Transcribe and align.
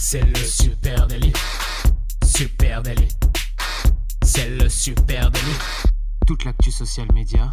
C'est 0.00 0.24
le 0.24 0.36
super 0.36 1.08
délit. 1.08 1.32
Super 2.24 2.82
délit. 2.82 3.08
C'est 4.22 4.48
le 4.48 4.68
super 4.68 5.28
délit. 5.28 5.58
Toute 6.24 6.44
l'actu 6.44 6.70
social 6.70 7.08
média 7.12 7.52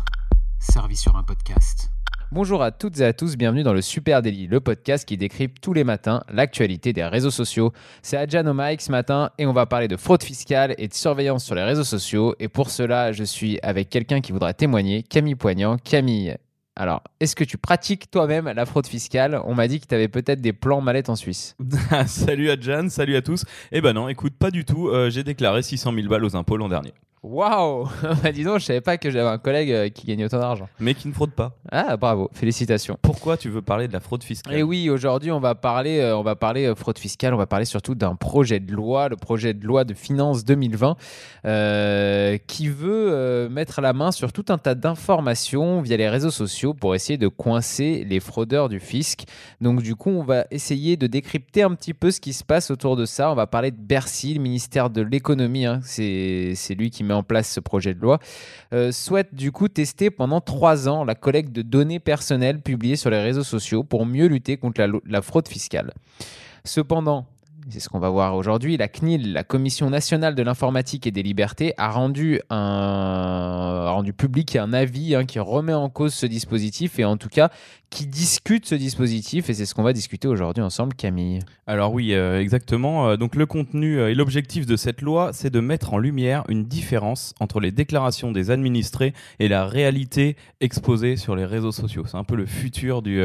servie 0.60 0.96
sur 0.96 1.16
un 1.16 1.24
podcast. 1.24 1.90
Bonjour 2.32 2.62
à 2.62 2.70
toutes 2.72 3.00
et 3.00 3.06
à 3.06 3.14
tous, 3.14 3.36
bienvenue 3.36 3.64
dans 3.64 3.74
le 3.74 3.82
Super 3.82 4.22
Daily, 4.22 4.46
le 4.46 4.60
podcast 4.60 5.08
qui 5.08 5.18
décrypte 5.18 5.58
tous 5.60 5.74
les 5.74 5.84
matins 5.84 6.22
l'actualité 6.30 6.94
des 6.94 7.04
réseaux 7.04 7.32
sociaux. 7.32 7.74
C'est 8.04 8.18
Adjan 8.18 8.54
Mike 8.54 8.82
ce 8.82 8.92
matin 8.92 9.32
et 9.40 9.48
on 9.48 9.54
va 9.54 9.66
parler 9.66 9.88
de 9.88 9.98
fraude 9.98 10.22
fiscale 10.22 10.76
et 10.78 10.88
de 10.88 10.94
surveillance 10.94 11.44
sur 11.44 11.56
les 11.56 11.64
réseaux 11.64 11.84
sociaux. 11.84 12.36
Et 12.40 12.48
pour 12.48 12.70
cela, 12.70 13.12
je 13.12 13.24
suis 13.24 13.60
avec 13.64 13.90
quelqu'un 13.90 14.22
qui 14.22 14.32
voudra 14.32 14.54
témoigner, 14.54 15.02
Camille 15.02 15.36
Poignant. 15.36 15.78
Camille, 15.78 16.38
alors, 16.78 17.04
est-ce 17.22 17.38
que 17.38 17.46
tu 17.46 17.58
pratiques 17.58 18.12
toi-même 18.12 18.52
la 18.54 18.66
fraude 18.66 18.86
fiscale? 18.86 19.40
On 19.46 19.56
m'a 19.56 19.70
dit 19.70 19.80
que 19.80 19.88
tu 19.88 19.96
avais 19.96 20.10
peut-être 20.10 20.42
des 20.42 20.52
plans 20.52 20.82
mallettes 20.82 21.10
en 21.10 21.16
Suisse. 21.16 21.56
salut 22.06 22.50
Adjan, 22.50 22.90
salut 22.90 23.16
à 23.16 23.22
tous. 23.22 23.46
Eh 23.72 23.80
ben 23.80 23.94
non, 23.94 24.10
écoute, 24.10 24.34
pas 24.38 24.52
du 24.52 24.66
tout. 24.66 24.90
Euh, 24.90 25.10
j'ai 25.10 25.24
déclaré 25.24 25.62
600 25.62 25.94
000 25.94 26.08
balles 26.08 26.26
aux 26.26 26.36
impôts 26.36 26.58
l'an 26.58 26.68
dernier. 26.68 26.94
Waouh 27.26 27.88
bah 28.24 28.32
dis 28.32 28.44
donc, 28.44 28.60
je 28.60 28.66
savais 28.66 28.82
pas 28.82 29.00
que 29.00 29.10
j'avais 29.10 29.28
un 29.28 29.40
collègue 29.40 29.72
euh, 29.72 29.90
qui 29.90 30.06
gagnait 30.06 30.26
autant 30.26 30.38
d'argent. 30.38 30.70
Mais 30.80 30.94
qui 30.94 31.08
ne 31.08 31.14
fraude 31.14 31.32
pas. 31.32 31.54
Ah 31.72 31.98
bravo, 31.98 32.30
félicitations. 32.34 33.00
Pourquoi 33.02 33.36
tu 33.36 33.50
veux 33.50 33.64
parler 33.64 33.88
de 33.88 33.94
la 33.94 34.00
fraude 34.00 34.24
fiscale? 34.24 34.54
Et 34.54 34.62
oui, 34.62 34.92
aujourd'hui 34.92 35.32
on 35.32 35.40
va 35.40 35.56
parler, 35.56 36.00
euh, 36.00 36.16
on 36.16 36.22
va 36.22 36.36
parler 36.36 36.68
euh, 36.68 36.76
fraude 36.76 37.00
fiscale, 37.00 37.34
on 37.34 37.38
va 37.38 37.48
parler 37.48 37.66
surtout 37.66 37.96
d'un 37.96 38.16
projet 38.16 38.60
de 38.60 38.72
loi, 38.72 39.10
le 39.10 39.16
projet 39.16 39.56
de 39.56 39.66
loi 39.66 39.86
de 39.86 39.96
finances 39.96 40.46
2020, 40.46 40.98
qui 42.46 42.70
veut 42.70 43.50
mettre 43.50 43.82
la 43.82 43.94
main 43.94 44.12
sur 44.12 44.32
tout 44.32 44.46
un 44.50 44.60
tas 44.60 44.76
d'informations 44.76 45.82
via 45.82 45.98
les 45.98 46.10
réseaux 46.10 46.32
sociaux 46.32 46.76
pour 46.76 46.94
essayer 46.94 47.18
de 47.18 47.28
coincer 47.28 48.06
les 48.08 48.20
fraudeurs 48.20 48.70
du 48.70 48.80
fisc. 48.80 49.24
Donc 49.62 49.82
du 49.82 49.96
coup, 49.96 50.12
on 50.12 50.24
va 50.24 50.46
essayer 50.52 50.96
de 50.96 51.08
décrypter 51.08 51.64
un 51.64 51.74
petit 51.74 51.96
peu 51.96 52.12
ce 52.12 52.20
qui 52.20 52.34
se 52.34 52.44
passe 52.44 52.70
autour 52.70 52.96
de 52.96 53.06
ça. 53.06 53.32
On 53.32 53.36
va 53.36 53.48
parler 53.48 53.72
de 53.72 53.80
Bercy, 53.80 54.36
le 54.36 54.42
ministère 54.42 54.92
de 54.92 55.02
l'économie. 55.02 55.66
Hein. 55.66 55.80
C'est 55.84 56.76
lui 56.78 56.92
qui 56.92 57.04
met 57.04 57.15
en 57.16 57.24
place 57.24 57.50
ce 57.50 57.60
projet 57.60 57.94
de 57.94 58.02
loi, 58.02 58.20
euh, 58.74 58.92
souhaite 58.92 59.34
du 59.34 59.52
coup 59.52 59.68
tester 59.68 60.12
pendant 60.12 60.42
trois 60.42 60.88
ans 60.88 61.04
la 61.04 61.16
collecte 61.16 61.52
de 61.52 61.62
données 61.62 62.00
personnelles 62.00 62.62
publiées 62.62 62.96
sur 62.96 63.10
les 63.10 63.22
réseaux 63.22 63.44
sociaux 63.44 63.84
pour 63.84 64.06
mieux 64.06 64.28
lutter 64.28 64.58
contre 64.58 64.82
la, 64.82 64.88
la 65.06 65.22
fraude 65.22 65.48
fiscale. 65.48 65.94
Cependant, 66.64 67.26
c'est 67.70 67.80
ce 67.80 67.90
qu'on 67.90 68.00
va 68.00 68.10
voir 68.10 68.36
aujourd'hui, 68.36 68.78
la 68.78 68.88
CNIL, 68.88 69.34
la 69.34 69.44
Commission 69.44 69.90
nationale 69.90 70.36
de 70.36 70.44
l'informatique 70.44 71.08
et 71.08 71.12
des 71.12 71.24
libertés, 71.24 71.74
a 71.78 71.90
rendu, 71.90 72.40
un, 72.52 73.55
public 74.16 74.56
un 74.56 74.74
avis 74.74 75.16
hein, 75.16 75.26
qui 75.26 75.40
remet 75.40 75.74
en 75.74 75.90
cause 75.90 76.14
ce 76.14 76.26
dispositif 76.26 77.00
et 77.00 77.06
en 77.06 77.18
tout 77.18 77.30
cas 77.30 77.50
qui 77.90 78.08
discute 78.08 78.66
ce 78.66 78.76
dispositif 78.76 79.50
et 79.50 79.54
c'est 79.54 79.66
ce 79.66 79.74
qu'on 79.74 79.84
va 79.84 79.94
discuter 79.94 80.28
aujourd'hui 80.28 80.64
ensemble, 80.64 80.96
Camille. 80.96 81.40
Alors 81.66 81.94
oui, 81.94 82.14
euh, 82.14 82.42
exactement. 82.42 83.10
Euh, 83.10 83.18
donc 83.18 83.36
le 83.36 83.46
contenu 83.46 84.00
euh, 84.00 84.10
et 84.10 84.16
l'objectif 84.16 84.66
de 84.66 84.76
cette 84.76 85.02
loi, 85.02 85.32
c'est 85.34 85.50
de 85.50 85.60
mettre 85.60 85.94
en 85.94 85.98
lumière 85.98 86.44
une 86.50 86.66
différence 86.66 87.34
entre 87.40 87.60
les 87.60 87.72
déclarations 87.72 88.32
des 88.32 88.52
administrés 88.52 89.14
et 89.40 89.48
la 89.48 89.66
réalité 89.66 90.36
exposée 90.60 91.16
sur 91.16 91.36
les 91.36 91.46
réseaux 91.46 91.72
sociaux. 91.72 92.04
C'est 92.06 92.18
un 92.18 92.24
peu 92.24 92.36
le 92.36 92.46
futur 92.46 93.02
du 93.02 93.24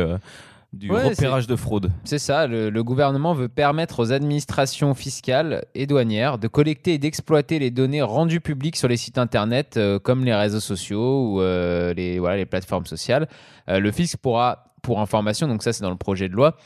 du 0.72 0.90
repérage 0.90 1.46
de 1.46 1.56
fraude. 1.56 1.90
C'est 2.04 2.18
ça, 2.18 2.46
le, 2.46 2.82
gouvernement 2.82 3.34
veut 3.34 3.48
permettre 3.48 4.00
aux 4.00 4.12
administrations 4.12 4.94
fiscales 4.94 5.64
et 5.74 5.86
douanières 5.86 6.38
de 6.38 6.48
collecter 6.48 6.94
et 6.94 6.98
d'exploiter 6.98 7.58
les 7.58 7.70
données 7.70 8.02
rendues 8.02 8.40
publiques 8.40 8.76
sur 8.76 8.88
les 8.88 8.96
sites 8.96 9.18
internet 9.18 9.76
euh, 9.76 9.98
comme 9.98 10.24
les 10.24 10.34
réseaux 10.34 10.60
sociaux 10.60 11.24
ou 11.26 11.40
euh, 11.40 11.92
les, 11.94 12.18
voilà, 12.18 12.36
les 12.36 12.46
plateformes 12.46 12.86
sociales. 12.86 13.28
Euh, 13.68 13.80
le 13.80 13.90
fisc 13.90 14.16
pourra 14.18 14.64
pour 14.82 15.00
information, 15.00 15.46
donc 15.46 15.62
ça 15.62 15.74
c'est 15.74 15.82
dans 15.82 15.90
le 15.90 15.96
projet 15.96 16.30
de 16.30 16.34
loi, 16.34 16.56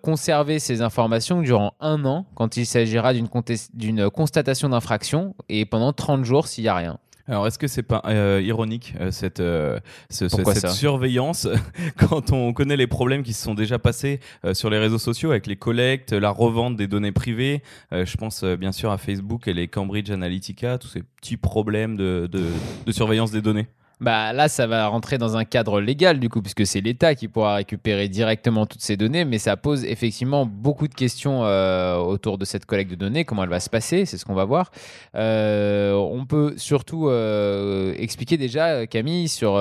conserver 0.00 0.58
ces 0.58 0.80
informations 0.80 1.42
durant 1.42 1.74
un 1.78 2.06
an 2.06 2.24
quand 2.34 2.56
il 2.56 2.64
s'agira 2.64 3.12
d'une 3.12 4.08
constatation 4.08 4.70
d'infraction 4.70 5.34
et 5.50 5.66
pendant 5.66 5.92
30 5.92 6.24
jours 6.24 6.46
s'il 6.46 6.64
n'y 6.64 6.68
a 6.68 6.74
rien. 6.74 6.98
Alors, 7.28 7.46
est-ce 7.46 7.58
que 7.58 7.66
c'est 7.66 7.82
pas 7.82 8.02
euh, 8.06 8.40
ironique 8.42 8.94
euh, 8.98 9.10
cette, 9.10 9.40
euh, 9.40 9.78
cette 10.08 10.68
surveillance 10.70 11.46
quand 11.98 12.32
on 12.32 12.54
connaît 12.54 12.76
les 12.76 12.86
problèmes 12.86 13.22
qui 13.22 13.34
se 13.34 13.42
sont 13.42 13.54
déjà 13.54 13.78
passés 13.78 14.20
sur 14.54 14.70
les 14.70 14.78
réseaux 14.78 14.98
sociaux 14.98 15.30
avec 15.30 15.46
les 15.46 15.56
collectes, 15.56 16.12
la 16.12 16.30
revente 16.30 16.76
des 16.76 16.88
données 16.88 17.12
privées 17.12 17.62
Je 17.92 18.16
pense 18.16 18.44
bien 18.44 18.72
sûr 18.72 18.90
à 18.90 18.98
Facebook 18.98 19.46
et 19.46 19.52
les 19.52 19.68
Cambridge 19.68 20.10
Analytica, 20.10 20.78
tous 20.78 20.88
ces 20.88 21.02
petits 21.02 21.36
problèmes 21.36 21.96
de, 21.96 22.28
de 22.28 22.92
surveillance 22.92 23.30
des 23.30 23.42
données? 23.42 23.66
Bah 24.00 24.32
là, 24.32 24.48
ça 24.48 24.68
va 24.68 24.86
rentrer 24.86 25.18
dans 25.18 25.36
un 25.36 25.44
cadre 25.44 25.80
légal 25.80 26.20
du 26.20 26.28
coup, 26.28 26.40
puisque 26.40 26.64
c'est 26.64 26.80
l'État 26.80 27.16
qui 27.16 27.26
pourra 27.26 27.56
récupérer 27.56 28.08
directement 28.08 28.64
toutes 28.64 28.80
ces 28.80 28.96
données, 28.96 29.24
mais 29.24 29.38
ça 29.38 29.56
pose 29.56 29.84
effectivement 29.84 30.46
beaucoup 30.46 30.86
de 30.86 30.94
questions 30.94 31.44
euh, 31.44 31.96
autour 31.96 32.38
de 32.38 32.44
cette 32.44 32.64
collecte 32.64 32.92
de 32.92 32.96
données, 32.96 33.24
comment 33.24 33.42
elle 33.42 33.48
va 33.48 33.58
se 33.58 33.70
passer, 33.70 34.04
c'est 34.04 34.16
ce 34.16 34.24
qu'on 34.24 34.34
va 34.34 34.44
voir. 34.44 34.70
Euh, 35.16 35.94
on 35.94 36.26
peut 36.26 36.54
surtout 36.56 37.08
euh, 37.08 37.92
expliquer 37.98 38.36
déjà, 38.36 38.86
Camille, 38.86 39.28
sur 39.28 39.60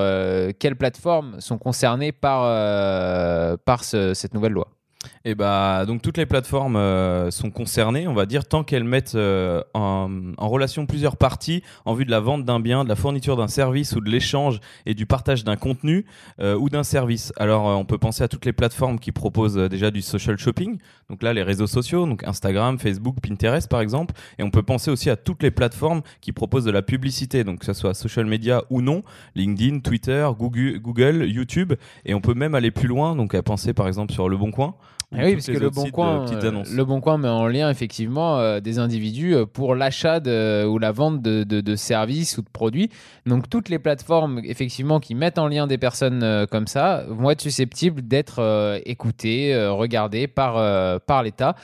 quelles 0.59 0.75
plateformes 0.75 1.41
sont 1.41 1.57
concernées 1.57 2.11
par, 2.11 2.43
par 3.59 3.83
cette 3.83 4.33
nouvelle 4.35 4.53
loi. 4.53 4.76
Et 5.25 5.35
bah 5.35 5.85
donc 5.85 6.01
toutes 6.01 6.17
les 6.17 6.25
plateformes 6.25 6.75
euh, 6.75 7.31
sont 7.31 7.49
concernées, 7.49 8.07
on 8.07 8.13
va 8.13 8.25
dire, 8.25 8.45
tant 8.45 8.63
qu'elles 8.63 8.83
mettent 8.83 9.15
euh, 9.15 9.61
en, 9.73 10.09
relation 10.37 10.85
plusieurs 10.85 11.17
parties 11.17 11.63
en 11.85 11.93
vue 11.93 12.05
de 12.05 12.11
la 12.11 12.19
vente 12.19 12.45
d'un 12.45 12.59
bien, 12.59 12.83
de 12.83 12.89
la 12.89 12.95
fourniture 12.95 13.35
d'un 13.35 13.47
service 13.47 13.93
ou 13.93 14.01
de 14.01 14.09
l'échange 14.09 14.59
et 14.85 14.93
du 14.93 15.05
partage 15.05 15.43
d'un 15.43 15.55
contenu 15.55 16.05
euh, 16.39 16.55
ou 16.55 16.69
d'un 16.69 16.83
service. 16.83 17.33
Alors 17.37 17.65
on 17.65 17.85
peut 17.85 17.97
penser 17.97 18.23
à 18.23 18.27
toutes 18.27 18.45
les 18.45 18.53
plateformes 18.53 18.99
qui 18.99 19.11
proposent 19.11 19.57
déjà 19.57 19.91
du 19.91 20.01
social 20.01 20.37
shopping, 20.37 20.77
donc 21.09 21.23
là 21.23 21.33
les 21.33 21.43
réseaux 21.43 21.67
sociaux, 21.67 22.05
donc 22.05 22.23
Instagram, 22.23 22.79
Facebook, 22.79 23.17
Pinterest 23.21 23.69
par 23.69 23.81
exemple, 23.81 24.13
et 24.37 24.43
on 24.43 24.51
peut 24.51 24.63
penser 24.63 24.91
aussi 24.91 25.09
à 25.09 25.15
toutes 25.15 25.43
les 25.43 25.51
plateformes 25.51 26.01
qui 26.21 26.31
proposent 26.31 26.65
de 26.65 26.71
la 26.71 26.81
publicité, 26.81 27.43
donc 27.43 27.59
que 27.59 27.65
ce 27.65 27.73
soit 27.73 27.93
social 27.93 28.25
media 28.25 28.63
ou 28.69 28.81
non, 28.81 29.03
LinkedIn, 29.35 29.79
Twitter, 29.79 30.27
Google, 30.37 30.79
Google, 30.79 31.25
YouTube, 31.27 31.73
et 32.05 32.13
on 32.13 32.21
peut 32.21 32.33
même 32.33 32.55
aller 32.55 32.71
plus 32.71 32.87
loin, 32.87 33.15
donc 33.15 33.35
à 33.35 33.43
penser 33.43 33.73
par 33.73 33.87
exemple 33.87 34.13
sur 34.13 34.29
Le 34.29 34.37
Bon 34.37 34.51
Coin. 34.51 34.75
Ah 35.15 35.19
oui, 35.23 35.35
parce 35.35 35.47
que 35.47 35.53
le 35.53 35.69
bon, 35.69 35.89
coin, 35.89 36.29
euh, 36.29 36.63
le 36.69 36.83
bon 36.83 36.99
Coin 36.99 37.17
met 37.17 37.29
en 37.29 37.47
lien 37.47 37.69
effectivement 37.69 38.39
euh, 38.39 38.59
des 38.59 38.77
individus 38.77 39.35
euh, 39.35 39.45
pour 39.45 39.73
l'achat 39.73 40.19
ou 40.67 40.79
la 40.79 40.91
vente 40.91 41.21
de, 41.21 41.43
de, 41.45 41.75
services 41.77 42.37
ou 42.37 42.41
de 42.41 42.49
produits. 42.49 42.89
Donc 43.25 43.49
toutes 43.49 43.69
les 43.69 43.79
plateformes 43.79 44.41
effectivement 44.43 44.99
qui 44.99 45.15
mettent 45.15 45.37
en 45.37 45.47
lien 45.47 45.65
des 45.65 45.77
personnes 45.77 46.45
comme 46.51 46.67
ça 46.67 47.05
vont 47.07 47.29
être 47.29 47.41
susceptibles 47.41 48.01
d'être 48.01 48.81
écoutées, 48.85 49.55
regardées 49.69 50.27
par, 50.27 50.99
par 51.01 51.23
l'État 51.23 51.55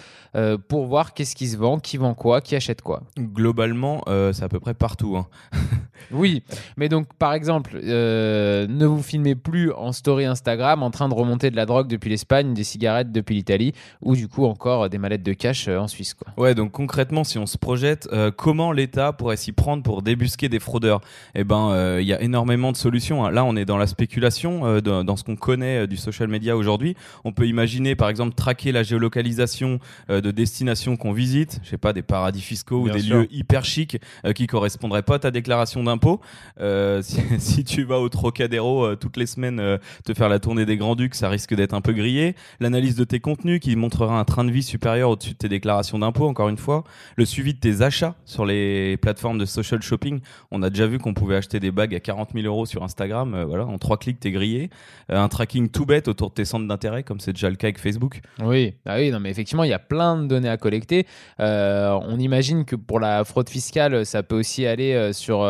pour 0.67 0.85
voir 0.85 1.13
qu'est-ce 1.13 1.35
qui 1.35 1.47
se 1.47 1.57
vend, 1.57 1.79
qui 1.79 1.97
vend 1.97 2.13
quoi, 2.13 2.41
qui 2.41 2.55
achète 2.55 2.81
quoi. 2.81 3.01
Globalement, 3.17 4.03
c'est 4.31 4.43
à 4.43 4.49
peu 4.49 4.59
près 4.59 4.73
partout. 4.73 5.17
Hein. 5.17 5.27
oui, 6.11 6.43
mais 6.77 6.89
donc 6.89 7.07
par 7.15 7.33
exemple, 7.33 7.79
ne 7.83 8.85
vous 8.85 9.01
filmez 9.01 9.35
plus 9.35 9.71
en 9.71 9.91
story 9.91 10.25
Instagram 10.25 10.83
en 10.83 10.91
train 10.91 11.09
de 11.09 11.13
remonter 11.13 11.49
de 11.49 11.55
la 11.55 11.65
drogue 11.65 11.87
depuis 11.87 12.09
l'Espagne, 12.09 12.53
des 12.53 12.63
cigarettes 12.63 13.11
depuis 13.11 13.32
l'Italie, 13.33 13.73
ou 14.01 14.15
du 14.15 14.27
coup 14.27 14.45
encore 14.45 14.89
des 14.89 14.97
mallettes 14.97 15.23
de 15.23 15.33
cash 15.33 15.67
euh, 15.67 15.77
en 15.77 15.87
Suisse. 15.87 16.13
Quoi. 16.13 16.31
Ouais, 16.37 16.55
donc 16.55 16.71
concrètement, 16.71 17.23
si 17.23 17.37
on 17.37 17.45
se 17.45 17.57
projette, 17.57 18.07
euh, 18.11 18.31
comment 18.31 18.71
l'État 18.71 19.13
pourrait 19.13 19.37
s'y 19.37 19.51
prendre 19.51 19.83
pour 19.83 20.01
débusquer 20.01 20.49
des 20.49 20.59
fraudeurs? 20.59 21.01
Eh 21.35 21.43
ben, 21.43 21.71
euh, 21.71 22.01
il 22.01 22.07
y 22.07 22.13
a 22.13 22.21
énormément 22.21 22.71
de 22.71 22.77
solutions. 22.77 23.25
Hein. 23.25 23.31
Là, 23.31 23.43
on 23.43 23.55
est 23.55 23.65
dans 23.65 23.77
la 23.77 23.87
spéculation, 23.87 24.81
dans, 24.81 25.15
ce 25.15 25.23
qu'on 25.23 25.35
connaît 25.35 25.87
du 25.87 25.97
social 25.97 26.27
media 26.27 26.55
aujourd'hui. 26.57 26.95
On 27.23 27.31
peut 27.31 27.47
imaginer, 27.47 27.95
par 27.95 28.09
exemple, 28.09 28.33
traquer 28.35 28.71
la 28.71 28.83
géolocalisation 28.83 29.79
de 30.09 30.31
destinations 30.31 30.97
qu'on 30.97 31.11
visite, 31.11 31.59
je 31.63 31.69
sais 31.69 31.77
pas, 31.77 31.93
des 31.93 32.01
paradis 32.01 32.41
fiscaux 32.41 32.81
ou 32.81 32.89
des 32.89 33.01
lieux 33.01 33.27
hyper 33.31 33.65
chics 33.65 33.97
qui 34.35 34.47
correspondraient 34.47 35.03
pas 35.03 35.15
à 35.15 35.19
ta 35.19 35.31
déclaration 35.31 35.83
d'impôt. 35.83 36.21
Si, 37.03 37.21
si, 37.39 37.63
tu 37.63 37.83
vas 37.83 37.99
au 37.99 38.09
Trocadéro 38.09 38.95
toutes 38.95 39.17
les 39.17 39.25
semaines 39.25 39.79
te 40.05 40.13
faire 40.13 40.29
la 40.29 40.39
tournée 40.39 40.65
des 40.65 40.77
Grands 40.77 40.95
Ducs, 40.95 41.15
ça 41.15 41.29
risque 41.29 41.53
d'être 41.53 41.73
un 41.73 41.81
peu 41.81 41.93
grillé. 41.93 42.35
L'analyse 42.59 42.95
de 42.95 43.03
tes 43.03 43.19
contenu 43.23 43.59
qui 43.59 43.75
montrera 43.75 44.19
un 44.19 44.25
train 44.25 44.43
de 44.43 44.51
vie 44.51 44.61
supérieur 44.61 45.09
au-dessus 45.09 45.31
de 45.31 45.37
tes 45.37 45.49
déclarations 45.49 45.97
d'impôts, 45.97 46.27
encore 46.27 46.49
une 46.49 46.57
fois. 46.57 46.83
Le 47.15 47.25
suivi 47.25 47.55
de 47.55 47.59
tes 47.59 47.81
achats 47.81 48.15
sur 48.25 48.45
les 48.45 48.97
plateformes 48.97 49.39
de 49.39 49.45
social 49.45 49.81
shopping. 49.81 50.19
On 50.51 50.61
a 50.61 50.69
déjà 50.69 50.85
vu 50.85 50.99
qu'on 50.99 51.13
pouvait 51.13 51.37
acheter 51.37 51.59
des 51.59 51.71
bagues 51.71 51.95
à 51.95 51.99
40 51.99 52.31
000 52.35 52.45
euros 52.45 52.65
sur 52.65 52.83
Instagram. 52.83 53.33
Euh, 53.33 53.45
voilà, 53.45 53.65
en 53.65 53.77
trois 53.77 53.97
clics, 53.97 54.19
t'es 54.19 54.31
grillé. 54.31 54.69
Euh, 55.09 55.17
un 55.17 55.29
tracking 55.29 55.69
tout 55.69 55.85
bête 55.85 56.07
autour 56.07 56.29
de 56.29 56.35
tes 56.35 56.45
centres 56.45 56.67
d'intérêt, 56.67 57.03
comme 57.03 57.19
c'est 57.19 57.33
déjà 57.33 57.49
le 57.49 57.55
cas 57.55 57.67
avec 57.67 57.79
Facebook. 57.79 58.19
Oui, 58.43 58.75
ah 58.85 58.97
oui, 58.97 59.09
non, 59.09 59.21
mais 59.21 59.31
effectivement, 59.31 59.63
il 59.63 59.69
y 59.69 59.73
a 59.73 59.79
plein 59.79 60.17
de 60.17 60.27
données 60.27 60.49
à 60.49 60.57
collecter. 60.57 61.07
Euh, 61.39 61.97
on 62.03 62.19
imagine 62.19 62.65
que 62.65 62.75
pour 62.75 62.99
la 62.99 63.23
fraude 63.23 63.49
fiscale, 63.49 64.05
ça 64.05 64.21
peut 64.21 64.37
aussi 64.37 64.67
aller 64.67 65.11
sur, 65.13 65.49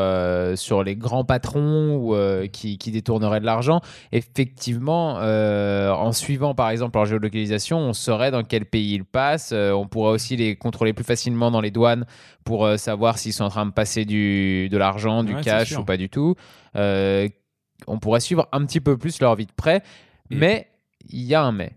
sur 0.55 0.83
les 0.83 0.95
grands 0.95 1.25
patrons 1.25 1.95
ou, 1.95 2.15
qui, 2.49 2.77
qui, 2.77 2.91
détourneraient 2.91 3.39
de 3.39 3.45
l'argent. 3.45 3.81
Effectivement, 4.11 5.15
en 5.15 6.11
suivant 6.11 6.53
par 6.53 6.69
exemple 6.69 6.97
leur 6.97 7.05
géolocalisation, 7.05 7.62
on 7.71 7.93
saurait 7.93 8.31
dans 8.31 8.43
quel 8.43 8.65
pays 8.65 8.93
ils 8.93 9.05
passent. 9.05 9.51
Euh, 9.53 9.71
on 9.71 9.87
pourrait 9.87 10.11
aussi 10.11 10.35
les 10.35 10.55
contrôler 10.55 10.93
plus 10.93 11.05
facilement 11.05 11.51
dans 11.51 11.61
les 11.61 11.71
douanes 11.71 12.05
pour 12.43 12.65
euh, 12.65 12.77
savoir 12.77 13.17
s'ils 13.17 13.33
sont 13.33 13.45
en 13.45 13.49
train 13.49 13.65
de 13.65 13.71
passer 13.71 14.05
du, 14.05 14.67
de 14.69 14.77
l'argent, 14.77 15.23
du 15.23 15.35
cash 15.35 15.77
ou 15.77 15.85
pas 15.85 15.97
du 15.97 16.09
tout. 16.09 16.35
Euh, 16.75 17.29
on 17.87 17.99
pourrait 17.99 18.19
suivre 18.19 18.47
un 18.51 18.65
petit 18.65 18.81
peu 18.81 18.97
plus 18.97 19.21
leur 19.21 19.35
vie 19.35 19.45
de 19.45 19.51
près. 19.51 19.83
Mais 20.29 20.67
il 21.09 21.21
y 21.23 21.35
a 21.35 21.43
un 21.43 21.51
mais. 21.51 21.73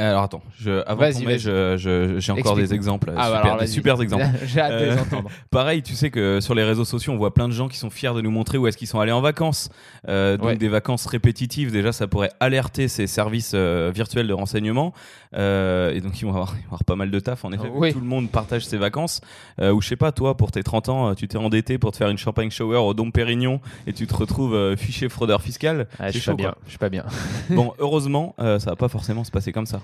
Alors 0.00 0.22
attends, 0.22 0.42
je, 0.56 0.82
avant 0.88 1.10
je- 1.10 1.74
je- 1.76 2.18
j'ai 2.20 2.30
encore 2.32 2.54
des 2.54 2.72
exemples, 2.72 3.12
Ah, 3.16 3.16
bah 3.16 3.24
super, 3.38 3.44
alors, 3.46 3.56
des 3.58 3.66
super 3.66 4.00
exemples. 4.00 4.26
J'ai 4.46 4.60
hâte 4.60 4.72
de 4.80 4.84
les 4.84 4.90
Euh, 4.92 5.00
entendre. 5.00 5.28
Pareil, 5.50 5.82
tu 5.82 5.94
sais 5.94 6.10
que 6.10 6.38
sur 6.40 6.54
les 6.54 6.62
réseaux 6.62 6.84
sociaux, 6.84 7.12
on 7.12 7.16
voit 7.16 7.34
plein 7.34 7.48
de 7.48 7.52
gens 7.52 7.66
qui 7.66 7.78
sont 7.78 7.90
fiers 7.90 8.14
de 8.14 8.20
nous 8.20 8.30
montrer 8.30 8.58
où 8.58 8.68
est-ce 8.68 8.76
qu'ils 8.76 8.86
sont 8.86 9.00
allés 9.00 9.10
en 9.10 9.20
vacances. 9.20 9.70
Euh, 10.08 10.36
donc 10.36 10.46
Ouais. 10.46 10.56
des 10.56 10.68
vacances 10.68 11.04
répétitives, 11.06 11.72
déjà, 11.72 11.90
ça 11.90 12.06
pourrait 12.06 12.30
alerter 12.38 12.86
ces 12.86 13.08
services 13.08 13.52
euh, 13.56 13.90
virtuels 13.92 14.28
de 14.28 14.32
renseignement. 14.32 14.94
Euh, 15.34 15.90
et 15.92 16.00
donc 16.00 16.20
ils 16.20 16.24
vont, 16.26 16.30
avoir, 16.30 16.54
ils 16.56 16.60
vont 16.60 16.66
avoir 16.68 16.84
pas 16.84 16.94
mal 16.94 17.10
de 17.10 17.18
taf, 17.18 17.44
en 17.44 17.50
effet. 17.50 17.68
Oui. 17.74 17.92
Tout 17.92 17.98
le 18.00 18.06
monde 18.06 18.30
partage 18.30 18.64
ses 18.64 18.76
vacances. 18.78 19.20
Euh, 19.60 19.72
ou 19.72 19.82
je 19.82 19.88
sais 19.88 19.96
pas, 19.96 20.12
toi, 20.12 20.36
pour 20.36 20.52
tes 20.52 20.62
30 20.62 20.88
ans, 20.90 21.14
tu 21.16 21.26
t'es 21.26 21.38
endetté 21.38 21.76
pour 21.76 21.90
te 21.90 21.96
faire 21.96 22.08
une 22.08 22.18
champagne 22.18 22.52
shower 22.52 22.78
au 22.78 22.94
Dom 22.94 23.10
Pérignon 23.10 23.60
et 23.88 23.92
tu 23.92 24.06
te 24.06 24.14
retrouves 24.14 24.76
fiché 24.76 25.08
fraudeur 25.08 25.42
fiscal. 25.42 25.88
Ah, 25.98 26.12
je 26.12 26.18
suis 26.18 26.30
pas 26.30 26.34
bien. 26.36 26.54
Je 26.66 26.70
suis 26.70 26.78
pas 26.78 26.88
bien. 26.88 27.04
Bon, 27.50 27.74
heureusement, 27.80 28.36
euh, 28.38 28.60
ça 28.60 28.70
va 28.70 28.76
pas 28.76 28.88
forcément 28.88 29.24
se 29.24 29.32
passer 29.32 29.50
comme 29.50 29.66
ça. 29.66 29.80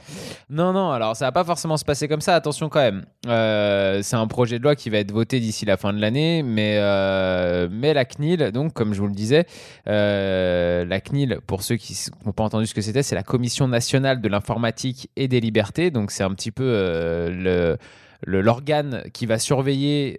Non, 0.51 0.73
non, 0.73 0.91
alors 0.91 1.17
ça 1.17 1.27
va 1.27 1.33
pas 1.33 1.45
forcément 1.45 1.77
se 1.77 1.85
passer 1.85 2.09
comme 2.09 2.21
ça, 2.21 2.35
attention 2.35 2.69
quand 2.69 2.81
même. 2.81 3.05
Euh, 3.27 4.01
c'est 4.03 4.17
un 4.17 4.27
projet 4.27 4.59
de 4.59 4.65
loi 4.65 4.77
qui 4.77 4.91
va 4.91 4.99
être 4.99 5.12
voté 5.12 5.41
d'ici 5.41 5.65
la 5.65 5.77
fin 5.77 5.93
de 5.93 6.01
l'année, 6.01 6.43
mais, 6.43 6.77
euh, 6.79 7.69
mais 7.71 7.95
la 7.95 8.05
CNIL, 8.05 8.51
donc 8.53 8.73
comme 8.73 8.95
je 8.95 9.01
vous 9.01 9.06
le 9.06 9.15
disais, 9.15 9.47
euh, 9.89 10.85
la 10.85 11.01
CNIL, 11.01 11.39
pour 11.47 11.62
ceux 11.62 11.77
qui 11.77 11.99
n'ont 12.25 12.33
pas 12.33 12.45
entendu 12.45 12.67
ce 12.67 12.75
que 12.75 12.83
c'était, 12.83 13.03
c'est 13.03 13.15
la 13.15 13.23
Commission 13.23 13.69
nationale 13.69 14.21
de 14.21 14.29
l'informatique 14.29 15.11
et 15.17 15.29
des 15.29 15.41
libertés, 15.41 15.91
donc 15.91 16.11
c'est 16.11 16.25
un 16.25 16.33
petit 16.35 16.51
peu 16.51 16.65
le 16.65 17.77
l'organe 18.27 19.03
qui 19.12 19.27
va 19.27 19.39
surveiller 19.39 20.17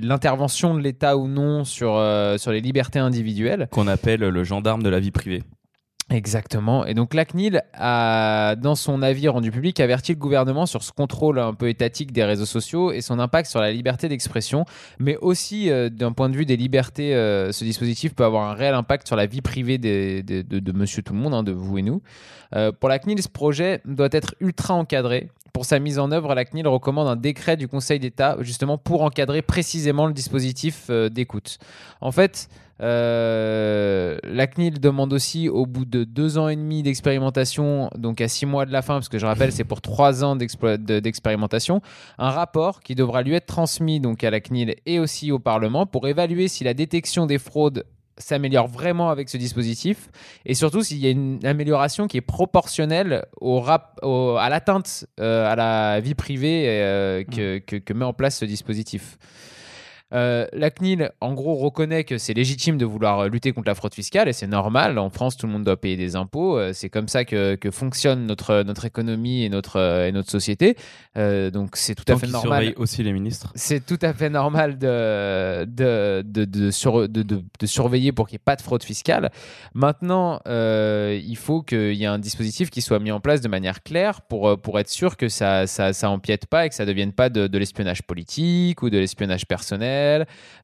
l'intervention 0.00 0.74
de 0.74 0.80
l'État 0.80 1.18
ou 1.18 1.28
non 1.28 1.64
sur, 1.64 2.02
sur 2.38 2.52
les 2.52 2.60
libertés 2.62 3.00
individuelles. 3.00 3.68
Qu'on 3.70 3.86
appelle 3.86 4.20
le 4.20 4.44
gendarme 4.44 4.82
de 4.82 4.88
la 4.88 4.98
vie 4.98 5.10
privée. 5.10 5.42
Exactement. 6.10 6.84
Et 6.84 6.94
donc 6.94 7.14
la 7.14 7.24
CNIL 7.24 7.62
a, 7.74 8.56
dans 8.56 8.74
son 8.74 9.02
avis 9.02 9.28
rendu 9.28 9.50
public, 9.50 9.78
averti 9.80 10.12
le 10.12 10.18
gouvernement 10.18 10.66
sur 10.66 10.82
ce 10.82 10.92
contrôle 10.92 11.38
un 11.38 11.54
peu 11.54 11.68
étatique 11.68 12.12
des 12.12 12.24
réseaux 12.24 12.46
sociaux 12.46 12.92
et 12.92 13.00
son 13.00 13.18
impact 13.18 13.48
sur 13.48 13.60
la 13.60 13.72
liberté 13.72 14.08
d'expression, 14.08 14.64
mais 14.98 15.16
aussi 15.18 15.70
euh, 15.70 15.88
d'un 15.88 16.12
point 16.12 16.28
de 16.28 16.36
vue 16.36 16.44
des 16.44 16.56
libertés, 16.56 17.14
euh, 17.14 17.52
ce 17.52 17.64
dispositif 17.64 18.14
peut 18.14 18.24
avoir 18.24 18.50
un 18.50 18.54
réel 18.54 18.74
impact 18.74 19.06
sur 19.06 19.16
la 19.16 19.26
vie 19.26 19.40
privée 19.40 19.78
de, 19.78 20.72
Monsieur 20.72 21.02
tout 21.02 21.12
le 21.12 21.18
monde, 21.18 21.34
hein, 21.34 21.42
de 21.42 21.52
vous 21.52 21.78
et 21.78 21.82
nous. 21.82 22.02
Euh, 22.54 22.72
pour 22.72 22.88
la 22.88 22.98
CNIL, 22.98 23.22
ce 23.22 23.28
projet 23.28 23.80
doit 23.84 24.08
être 24.10 24.34
ultra 24.40 24.74
encadré. 24.74 25.30
Pour 25.52 25.66
sa 25.66 25.78
mise 25.78 25.98
en 25.98 26.10
œuvre, 26.12 26.34
la 26.34 26.44
CNIL 26.44 26.66
recommande 26.66 27.08
un 27.08 27.16
décret 27.16 27.56
du 27.56 27.68
Conseil 27.68 28.00
d'État 28.00 28.36
justement 28.40 28.78
pour 28.78 29.02
encadrer 29.02 29.42
précisément 29.42 30.06
le 30.06 30.14
dispositif 30.14 30.90
d'écoute. 30.90 31.58
En 32.00 32.10
fait, 32.10 32.48
euh, 32.82 34.16
la 34.24 34.46
CNIL 34.46 34.80
demande 34.80 35.12
aussi, 35.12 35.48
au 35.48 35.66
bout 35.66 35.84
de 35.84 36.04
deux 36.04 36.38
ans 36.38 36.48
et 36.48 36.56
demi 36.56 36.82
d'expérimentation, 36.82 37.90
donc 37.96 38.20
à 38.20 38.28
six 38.28 38.46
mois 38.46 38.66
de 38.66 38.72
la 38.72 38.82
fin, 38.82 38.94
parce 38.94 39.08
que 39.08 39.18
je 39.18 39.26
rappelle, 39.26 39.52
c'est 39.52 39.64
pour 39.64 39.80
trois 39.80 40.24
ans 40.24 40.36
d'expérimentation, 40.36 41.80
un 42.18 42.30
rapport 42.30 42.80
qui 42.80 42.94
devra 42.94 43.22
lui 43.22 43.34
être 43.34 43.46
transmis 43.46 44.00
donc 44.00 44.24
à 44.24 44.30
la 44.30 44.40
CNIL 44.40 44.76
et 44.86 44.98
aussi 44.98 45.32
au 45.32 45.38
Parlement 45.38 45.86
pour 45.86 46.06
évaluer 46.08 46.48
si 46.48 46.64
la 46.64 46.74
détection 46.74 47.26
des 47.26 47.38
fraudes 47.38 47.84
s'améliore 48.18 48.68
vraiment 48.68 49.08
avec 49.10 49.28
ce 49.30 49.38
dispositif 49.38 50.10
et 50.44 50.54
surtout 50.54 50.82
s'il 50.82 50.98
y 50.98 51.06
a 51.06 51.10
une 51.10 51.40
amélioration 51.44 52.06
qui 52.06 52.18
est 52.18 52.20
proportionnelle 52.20 53.24
au 53.40 53.58
rap, 53.60 53.98
au- 54.02 54.36
à 54.38 54.48
l'atteinte 54.50 55.06
euh, 55.18 55.50
à 55.50 55.56
la 55.56 55.98
vie 56.00 56.14
privée 56.14 56.64
euh, 56.68 57.24
que, 57.24 57.58
que- 57.58 57.76
que 57.76 57.92
met 57.94 58.04
en 58.04 58.12
place 58.12 58.36
ce 58.38 58.44
dispositif. 58.44 59.16
Euh, 60.12 60.46
la 60.52 60.70
CNIL, 60.70 61.10
en 61.20 61.32
gros, 61.32 61.54
reconnaît 61.56 62.04
que 62.04 62.18
c'est 62.18 62.34
légitime 62.34 62.76
de 62.78 62.84
vouloir 62.84 63.28
lutter 63.28 63.52
contre 63.52 63.68
la 63.68 63.74
fraude 63.74 63.94
fiscale 63.94 64.28
et 64.28 64.32
c'est 64.32 64.46
normal. 64.46 64.98
En 64.98 65.10
France, 65.10 65.36
tout 65.36 65.46
le 65.46 65.52
monde 65.52 65.64
doit 65.64 65.80
payer 65.80 65.96
des 65.96 66.16
impôts. 66.16 66.58
Euh, 66.58 66.72
C'est 66.74 66.90
comme 66.90 67.08
ça 67.08 67.24
que, 67.24 67.54
que 67.54 67.70
fonctionne 67.70 68.26
notre, 68.26 68.62
notre 68.62 68.84
économie 68.84 69.44
et 69.44 69.48
notre, 69.48 69.76
euh, 69.78 70.06
et 70.08 70.12
notre 70.12 70.30
société. 70.30 70.76
Euh, 71.16 71.50
donc, 71.50 71.76
c'est 71.76 71.94
tout 71.94 72.04
à 72.12 72.16
fait 72.18 72.26
normal. 72.26 72.74
aussi 72.76 73.02
les 73.02 73.12
ministres. 73.12 73.52
C'est 73.54 73.84
tout 73.84 73.98
à 74.02 74.12
fait 74.12 74.28
normal 74.30 74.78
de, 74.78 75.64
de, 75.64 76.22
de, 76.26 76.44
de, 76.44 76.70
sur- 76.70 77.08
de- 77.08 77.22
de- 77.22 77.42
surveiller 77.64 78.12
pour 78.12 78.26
qu'il 78.28 78.34
n'y 78.34 78.40
ait 78.40 78.44
pas 78.44 78.56
de 78.56 78.62
fraude 78.62 78.82
fiscale. 78.82 79.30
Maintenant, 79.74 80.40
euh, 80.48 81.18
il 81.24 81.36
faut 81.36 81.62
qu'il 81.62 81.94
y 81.94 82.02
ait 82.04 82.06
un 82.06 82.18
dispositif 82.18 82.70
qui 82.70 82.82
soit 82.82 82.98
mis 82.98 83.12
en 83.12 83.20
place 83.20 83.40
de 83.40 83.48
manière 83.48 83.82
claire 83.82 84.20
pour, 84.22 84.48
euh, 84.48 84.56
pour 84.56 84.78
être 84.80 84.88
sûr 84.90 85.16
que 85.16 85.28
ça 85.28 85.66
ça, 85.66 85.92
ça 85.92 86.10
empiète 86.10 86.46
pas 86.46 86.66
et 86.66 86.68
que 86.68 86.74
ça 86.74 86.84
ne 86.84 86.88
devienne 86.88 87.12
pas 87.12 87.28
de, 87.28 87.46
de 87.46 87.58
l'espionnage 87.58 88.02
politique 88.02 88.82
ou 88.82 88.90
de 88.90 88.98
l'espionnage 88.98 89.46
personnel. 89.46 90.01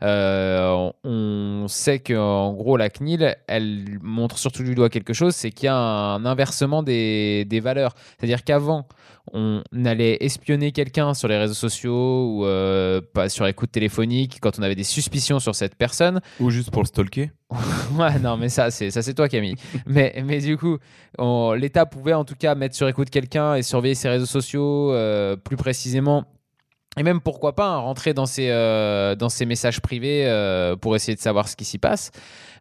Euh, 0.03 0.91
on 1.05 1.67
sait 1.69 1.99
qu'en 2.01 2.53
gros, 2.53 2.77
la 2.77 2.89
CNIL, 2.89 3.37
elle 3.47 3.99
montre 4.03 4.39
surtout 4.39 4.63
du 4.63 4.75
doigt 4.75 4.89
quelque 4.89 5.13
chose, 5.13 5.35
c'est 5.35 5.51
qu'il 5.51 5.67
y 5.67 5.69
a 5.69 5.77
un 5.77 6.25
inversement 6.25 6.83
des, 6.83 7.45
des 7.47 7.61
valeurs. 7.61 7.95
C'est-à-dire 8.19 8.45
qu'avant, 8.45 8.87
on 9.35 9.63
allait 9.85 10.17
espionner 10.25 10.73
quelqu'un 10.73 11.13
sur 11.13 11.29
les 11.29 11.37
réseaux 11.37 11.53
sociaux 11.55 12.33
ou 12.39 12.47
euh, 12.47 13.01
pas 13.13 13.29
sur 13.29 13.47
écoute 13.47 13.71
téléphonique 13.71 14.39
quand 14.41 14.59
on 14.59 14.63
avait 14.63 14.75
des 14.75 14.85
suspicions 14.85 15.39
sur 15.39 15.55
cette 15.55 15.75
personne. 15.75 16.21
Ou 16.41 16.49
juste 16.51 16.71
pour 16.71 16.83
le 16.83 16.87
stalker. 16.87 17.31
Ouais, 17.99 18.19
non, 18.19 18.37
mais 18.37 18.51
ça, 18.51 18.71
c'est 18.71 18.91
ça, 18.91 19.01
c'est 19.03 19.15
toi, 19.15 19.29
Camille. 19.29 19.55
mais, 19.87 20.23
mais 20.25 20.41
du 20.41 20.57
coup, 20.59 20.77
on- 21.19 21.53
l'État 21.53 21.87
pouvait 21.87 22.13
en 22.13 22.25
tout 22.25 22.35
cas 22.39 22.55
mettre 22.55 22.75
sur 22.77 22.87
écoute 22.89 23.09
quelqu'un 23.11 23.55
et 23.55 23.63
surveiller 23.63 23.95
ses 23.95 24.09
réseaux 24.11 24.27
sociaux 24.27 24.93
euh, 24.93 25.37
plus 25.37 25.57
précisément. 25.57 26.25
Et 26.99 27.03
même 27.03 27.21
pourquoi 27.21 27.55
pas 27.55 27.67
hein, 27.69 27.77
rentrer 27.79 28.13
dans 28.15 28.27
ses, 28.27 28.49
euh, 28.51 29.15
dans 29.15 29.29
ses 29.29 29.47
messages 29.47 29.81
privés 29.81 30.27
euh, 30.27 30.77
pour 30.77 30.97
essayer 30.97 31.15
de 31.15 31.21
savoir 31.21 31.49
ce 31.49 31.57
qui 31.57 31.65
s'y 31.65 31.79
passe. 31.79 32.11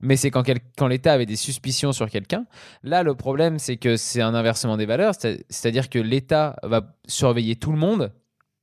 Mais 0.02 0.16
c'est 0.16 0.30
quand, 0.32 0.44
l'État 0.88 1.14
avait 1.14 1.26
des 1.26 1.36
suspicions 1.36 1.92
sur 1.92 2.10
quelqu'un. 2.10 2.46
Là, 2.84 3.04
le 3.04 3.16
problème, 3.16 3.58
c'est 3.58 3.78
que 3.78 3.98
c'est 3.98 4.22
un 4.22 4.36
inversement 4.36 4.78
des 4.78 4.86
valeurs. 4.86 5.14
C'est- 5.18 5.44
C'est-à-dire 5.50 5.90
que 5.90 6.00
l'État 6.00 6.56
va 6.64 6.94
surveiller 7.08 7.56
tout 7.56 7.72
le 7.72 7.78
monde 7.80 8.12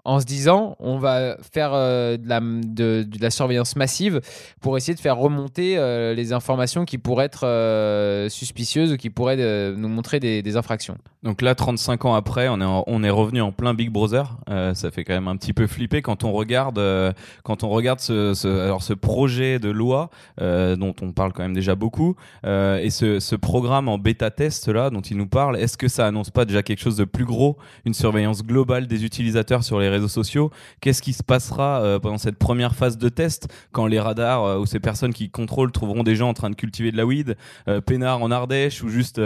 en 0.05 0.21
se 0.21 0.27
disant 0.27 0.77
on 0.81 0.99
va 0.99 1.37
faire 1.53 1.73
euh, 1.73 2.17
de, 2.17 3.07
la, 3.21 3.31
surveillance 3.31 3.77
massive 3.77 4.21
pour 4.61 4.77
essayer 4.77 4.95
de 4.95 5.01
faire 5.01 5.17
remonter 5.17 5.79
euh, 5.79 6.15
les 6.15 6.33
informations 6.33 6.85
qui 6.85 6.99
pourraient 6.99 7.25
être 7.27 7.47
euh, 7.47 8.29
suspicieuses 8.29 8.93
ou 8.93 8.97
qui 8.97 9.11
pourraient 9.11 9.37
euh, 9.39 9.75
nous 9.77 9.89
montrer 9.89 10.21
des, 10.21 10.57
infractions. 10.57 10.97
Donc 11.25 11.43
là, 11.43 11.57
35 11.57 12.05
ans 12.05 12.15
après, 12.15 12.49
on 12.49 12.61
est, 13.03 13.11
revenu 13.11 13.41
en 13.41 13.51
plein 13.51 13.75
Big 13.75 13.91
Brother. 13.91 14.37
Ça 14.47 14.91
fait 14.93 15.03
quand 15.03 15.15
même 15.15 15.27
un 15.27 15.37
petit 15.37 15.53
peu 15.53 15.67
flipper 15.67 16.01
quand 16.01 16.23
on 16.23 16.31
regarde, 16.31 16.81
quand 17.43 17.65
on 17.65 17.71
regarde 17.71 17.99
ce, 17.99 18.93
projet 18.95 19.59
de 19.59 19.71
loi 19.71 20.11
dont 20.39 20.95
on 21.03 21.13
parle 21.13 21.33
quand 21.33 21.43
même 21.43 21.55
déjà 21.55 21.75
beaucoup 21.75 22.15
et 22.45 22.91
ce, 22.91 23.35
programme 23.35 23.89
en 23.89 23.99
bêta 23.99 24.31
test 24.31 24.71
dont 24.71 25.01
il 25.01 25.17
nous 25.17 25.27
parle. 25.27 25.57
Est-ce 25.57 25.77
que 25.77 25.89
ça 25.89 26.07
annonce 26.07 26.31
pas 26.31 26.45
déjà 26.45 26.63
quelque 26.63 26.81
chose 26.81 26.97
de 26.97 27.05
plus 27.05 27.25
gros, 27.25 27.57
une 27.85 27.95
surveillance 27.95 28.45
globale 28.45 28.87
des 28.87 29.05
utilisateurs 29.05 29.65
sur 29.65 29.81
les 29.81 29.89
réseaux 29.95 30.09
sociaux 30.09 30.51
Qu'est-ce 30.81 31.03
qui 31.03 31.13
se 31.13 31.23
passera 31.23 31.81
euh, 31.83 31.99
pendant 31.99 32.19
cette 32.19 32.39
première 32.39 32.75
phase 32.75 32.99
de 32.99 33.09
test 33.09 33.49
quand 33.73 33.87
les 33.87 33.99
radars 34.01 34.45
euh, 34.45 34.59
ou 34.59 34.67
ces 34.67 34.81
personnes 34.81 35.13
qui 35.15 35.31
contrôlent 35.31 35.73
trouveront 35.73 36.03
des 36.03 36.15
gens 36.17 36.29
en 36.29 36.35
train 36.35 36.51
de 36.51 36.55
cultiver 36.57 36.93
de 36.93 36.97
la 36.97 37.07
weed, 37.07 37.37
euh, 37.69 37.81
peinard 37.81 38.23
en 38.23 38.31
Ardèche 38.31 38.83
ou 38.83 38.89
juste 38.89 39.21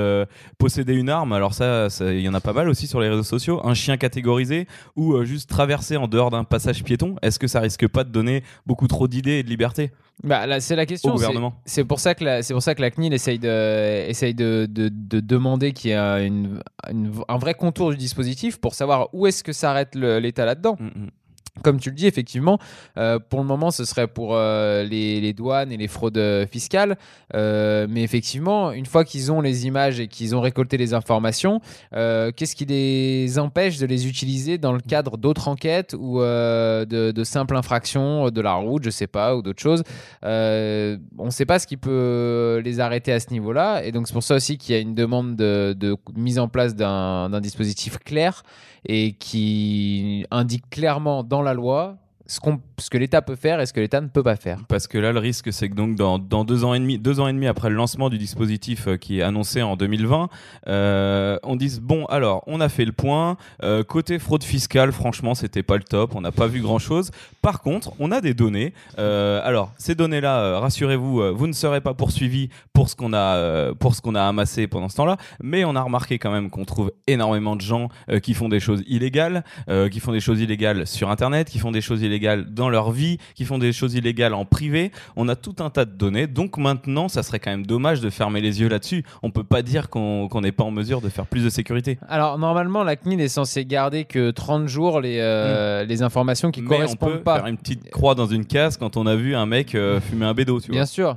posséder 0.58 0.94
une 0.94 1.08
arme? 1.10 1.32
Alors 1.32 1.54
ça, 1.54 1.88
il 2.00 2.20
y 2.20 2.28
en 2.28 2.34
a 2.34 2.40
pas 2.40 2.52
mal 2.52 2.68
aussi 2.68 2.87
sur 2.87 3.00
les 3.00 3.08
réseaux 3.08 3.22
sociaux. 3.22 3.60
Un 3.64 3.75
chien 3.75 3.96
catégorisé 3.96 4.66
ou 4.96 5.22
juste 5.25 5.48
traverser 5.50 5.96
en 5.96 6.08
dehors 6.08 6.30
d'un 6.30 6.44
passage 6.44 6.84
piéton? 6.84 7.16
Est-ce 7.22 7.38
que 7.38 7.46
ça 7.48 7.60
risque 7.60 7.87
pas 7.88 8.04
de 8.04 8.10
donner 8.10 8.42
beaucoup 8.66 8.87
trop 8.88 9.08
d'idées 9.08 9.38
et 9.38 9.42
de 9.42 9.48
liberté? 9.48 9.90
Bah, 10.25 10.46
là, 10.48 10.58
c'est 10.60 10.75
la 10.75 10.84
question. 10.84 11.10
c'est- 11.10 11.14
gouvernement 11.14 11.54
C'est 11.64 11.84
pour 11.84 12.00
ça 12.00 12.16
que 12.16 12.25
la, 12.25 12.42
c'est 12.42 12.52
pour 12.52 12.62
ça 12.62 12.75
que 12.75 12.80
la 12.82 12.90
CNIL 12.90 13.12
essaye 13.14 13.38
de, 13.38 14.08
essaye 14.08 14.34
de, 14.34 14.66
de, 14.68 14.88
de 14.92 15.20
demander 15.20 15.72
qu'il 15.72 15.90
y 15.90 15.92
ait 15.92 15.96
un, 15.96 16.18
une- 16.25 16.60
une- 16.90 17.12
un 17.28 17.38
vrai 17.38 17.54
contour 17.54 17.90
du 17.92 17.96
dispositif 17.96 18.56
pour 18.60 18.75
savoir 18.75 19.10
où 19.12 19.28
est-ce 19.28 19.44
que 19.44 19.52
s'arrête 19.52 19.94
l'État 19.94 20.44
là-dedans. 20.58 20.76
Mm, 20.80 21.04
mm. 21.04 21.17
Comme 21.62 21.80
tu 21.80 21.90
le 21.90 21.94
dis, 21.94 22.06
effectivement, 22.06 22.58
euh, 22.96 23.18
pour 23.18 23.40
le 23.40 23.46
moment, 23.46 23.70
ce 23.70 23.84
serait 23.84 24.06
pour 24.06 24.34
euh, 24.34 24.84
les, 24.84 25.32
douanes 25.32 25.72
et 25.72 25.76
les 25.76 25.88
fraudes 25.88 26.20
fiscales. 26.50 26.96
Euh, 27.34 27.86
mais 27.88 28.02
effectivement, 28.02 28.72
une 28.72 28.86
fois 28.86 29.04
qu'ils 29.04 29.30
ont 29.32 29.40
les 29.40 29.66
images 29.66 30.00
et 30.00 30.08
qu'ils 30.08 30.34
ont 30.34 30.40
récolté 30.40 30.76
les 30.76 30.94
informations, 30.94 31.60
qu'est-ce 31.92 32.56
qui 32.56 32.64
les 32.64 33.38
empêche 33.38 33.78
de 33.78 33.86
les 33.86 34.06
utiliser 34.06 34.58
dans 34.58 34.72
le 34.72 34.80
cadre 34.80 35.16
d'autres 35.16 35.48
enquêtes 35.48 35.94
ou 35.98 36.20
de, 36.20 37.22
simples 37.24 37.56
infractions 37.56 38.30
de 38.30 38.40
la 38.40 38.54
route, 38.54 38.84
je 38.84 38.90
sais 38.90 39.06
pas, 39.06 39.36
ou 39.36 39.42
d'autres 39.42 39.62
choses? 39.62 39.82
On 40.22 41.24
ne 41.24 41.30
sait 41.30 41.46
pas 41.46 41.58
ce 41.58 41.66
qui 41.66 41.76
peut 41.76 42.60
les 42.64 42.80
arrêter 42.80 43.12
à 43.12 43.20
ce 43.20 43.30
niveau-là. 43.30 43.84
Et 43.84 43.92
donc, 43.92 44.06
c'est 44.06 44.12
pour 44.14 44.22
ça 44.22 44.36
aussi 44.36 44.58
qu'il 44.58 44.74
y 44.74 44.78
a 44.78 44.80
une 44.80 44.94
demande 44.94 45.36
de, 45.36 45.74
de 45.76 45.96
mise 46.16 46.38
en 46.38 46.48
place 46.48 46.74
d'un 46.74 47.40
dispositif 47.40 47.98
clair 47.98 48.42
et 48.86 49.12
qui 49.12 50.24
indique 50.30 50.68
clairement 50.70 51.22
dans 51.24 51.42
la 51.42 51.48
loi 51.55 51.97
ce, 52.26 52.40
qu'on, 52.40 52.61
ce 52.80 52.90
que 52.90 52.99
l'État 52.99 53.23
peut 53.23 53.37
faire 53.37 53.61
et 53.61 53.66
ce 53.66 53.73
que 53.73 53.80
l'État 53.80 54.00
ne 54.00 54.08
peut 54.08 54.23
pas 54.23 54.37
faire. 54.37 54.61
Parce 54.68 54.87
que 54.87 54.99
là, 54.99 55.12
le 55.12 55.18
risque, 55.18 55.52
c'est 55.52 55.68
que 55.68 55.75
donc 55.75 55.97
dans, 55.97 56.18
deux 56.18 56.64
ans 56.64 56.75
et 56.75 56.78
demi, 56.78 56.99
deux 56.99 57.20
ans 57.20 57.28
et 57.28 57.32
demi 57.32 57.47
après 57.47 57.68
le 57.70 57.75
lancement 57.75 58.08
du 58.08 58.18
dispositif 58.18 58.88
euh, 58.88 58.97
qui 58.97 59.20
est 59.20 59.23
annoncé 59.23 59.62
en 59.62 59.76
2020, 59.76 60.28
euh, 60.68 61.38
on 61.42 61.56
dise 61.56 61.80
bon, 61.80 62.04
alors, 62.06 62.42
on 62.47 62.61
a 62.61 62.68
fait 62.68 62.85
le 62.85 62.92
point. 62.92 63.37
Euh, 63.62 63.82
côté 63.85 64.18
fraude 64.18 64.44
fiscale, 64.44 64.92
franchement, 64.92 65.35
c'était 65.35 65.62
pas 65.62 65.76
le 65.76 65.82
top. 65.82 66.14
On 66.14 66.20
n'a 66.20 66.32
pas 66.32 66.47
vu 66.47 66.61
grand 66.61 66.78
chose. 66.78 67.11
Par 67.42 67.61
contre, 67.61 67.92
on 67.99 68.12
a 68.12 68.20
des 68.20 68.35
données. 68.35 68.73
Alors, 68.97 69.73
ces 69.78 69.94
données-là, 69.94 70.58
rassurez-vous, 70.61 71.35
vous 71.35 71.47
ne 71.47 71.52
serez 71.52 71.80
pas 71.80 71.94
poursuivis 71.94 72.49
pour 72.73 72.88
ce 72.88 72.97
qu'on 72.97 73.12
a, 73.12 73.75
pour 73.75 73.94
ce 73.94 74.00
qu'on 74.00 74.14
a 74.14 74.23
amassé 74.23 74.66
pendant 74.66 74.88
ce 74.88 74.97
temps-là. 74.97 75.16
Mais 75.42 75.64
on 75.64 75.75
a 75.76 75.82
remarqué 75.82 76.18
quand 76.18 76.30
même 76.30 76.50
qu'on 76.50 76.64
trouve 76.64 76.92
énormément 77.06 77.56
de 77.56 77.61
gens 77.61 77.88
qui 78.23 78.35
font 78.35 78.49
des 78.49 78.61
choses 78.61 78.82
illégales, 78.87 79.44
qui 79.90 80.00
font 80.00 80.12
des 80.12 80.20
choses 80.20 80.40
illégales 80.40 80.87
sur 80.87 81.11
Internet, 81.11 81.49
qui 81.49 81.58
font 81.58 81.70
des 81.70 81.80
choses 81.80 82.02
illégales 82.02 82.52
dans 82.52 82.67
leur 82.70 82.90
vie, 82.90 83.18
qui 83.34 83.44
font 83.44 83.58
des 83.58 83.72
choses 83.72 83.94
illégales 83.94 84.34
en 84.34 84.44
privé. 84.44 84.90
On 85.16 85.28
a 85.28 85.37
tout 85.37 85.56
un 85.60 85.70
tas 85.70 85.84
de 85.84 85.92
données. 85.92 86.26
Donc 86.26 86.56
maintenant, 86.58 87.08
ça 87.08 87.22
serait 87.22 87.38
quand 87.38 87.50
même 87.50 87.66
dommage 87.66 88.00
de 88.00 88.10
fermer 88.10 88.40
les 88.40 88.60
yeux 88.60 88.68
là-dessus. 88.68 89.04
On 89.22 89.30
peut 89.30 89.44
pas 89.44 89.62
dire 89.62 89.88
qu'on 89.90 90.28
n'est 90.40 90.52
pas 90.52 90.64
en 90.64 90.70
mesure 90.70 91.00
de 91.00 91.08
faire 91.08 91.26
plus 91.26 91.44
de 91.44 91.50
sécurité. 91.50 91.98
Alors, 92.08 92.38
normalement, 92.38 92.84
la 92.84 92.96
CNIL 92.96 93.20
est 93.20 93.28
censée 93.28 93.64
garder 93.64 94.04
que 94.04 94.30
30 94.30 94.66
jours 94.68 95.00
les, 95.00 95.18
euh, 95.20 95.84
les 95.84 96.02
informations 96.02 96.50
qui 96.50 96.62
Mais 96.62 96.66
on 96.68 96.70
correspondent 96.70 97.12
peut 97.14 97.20
pas. 97.20 97.37
faire 97.37 97.46
une 97.46 97.58
petite 97.58 97.90
croix 97.90 98.14
dans 98.14 98.26
une 98.26 98.44
case 98.44 98.76
quand 98.76 98.96
on 98.96 99.06
a 99.06 99.14
vu 99.14 99.34
un 99.34 99.46
mec 99.46 99.75
euh, 99.75 100.00
fumer 100.00 100.26
un 100.26 100.34
bédo, 100.34 100.60
tu 100.60 100.68
vois. 100.68 100.75
Bien 100.76 100.87
sûr. 100.87 101.16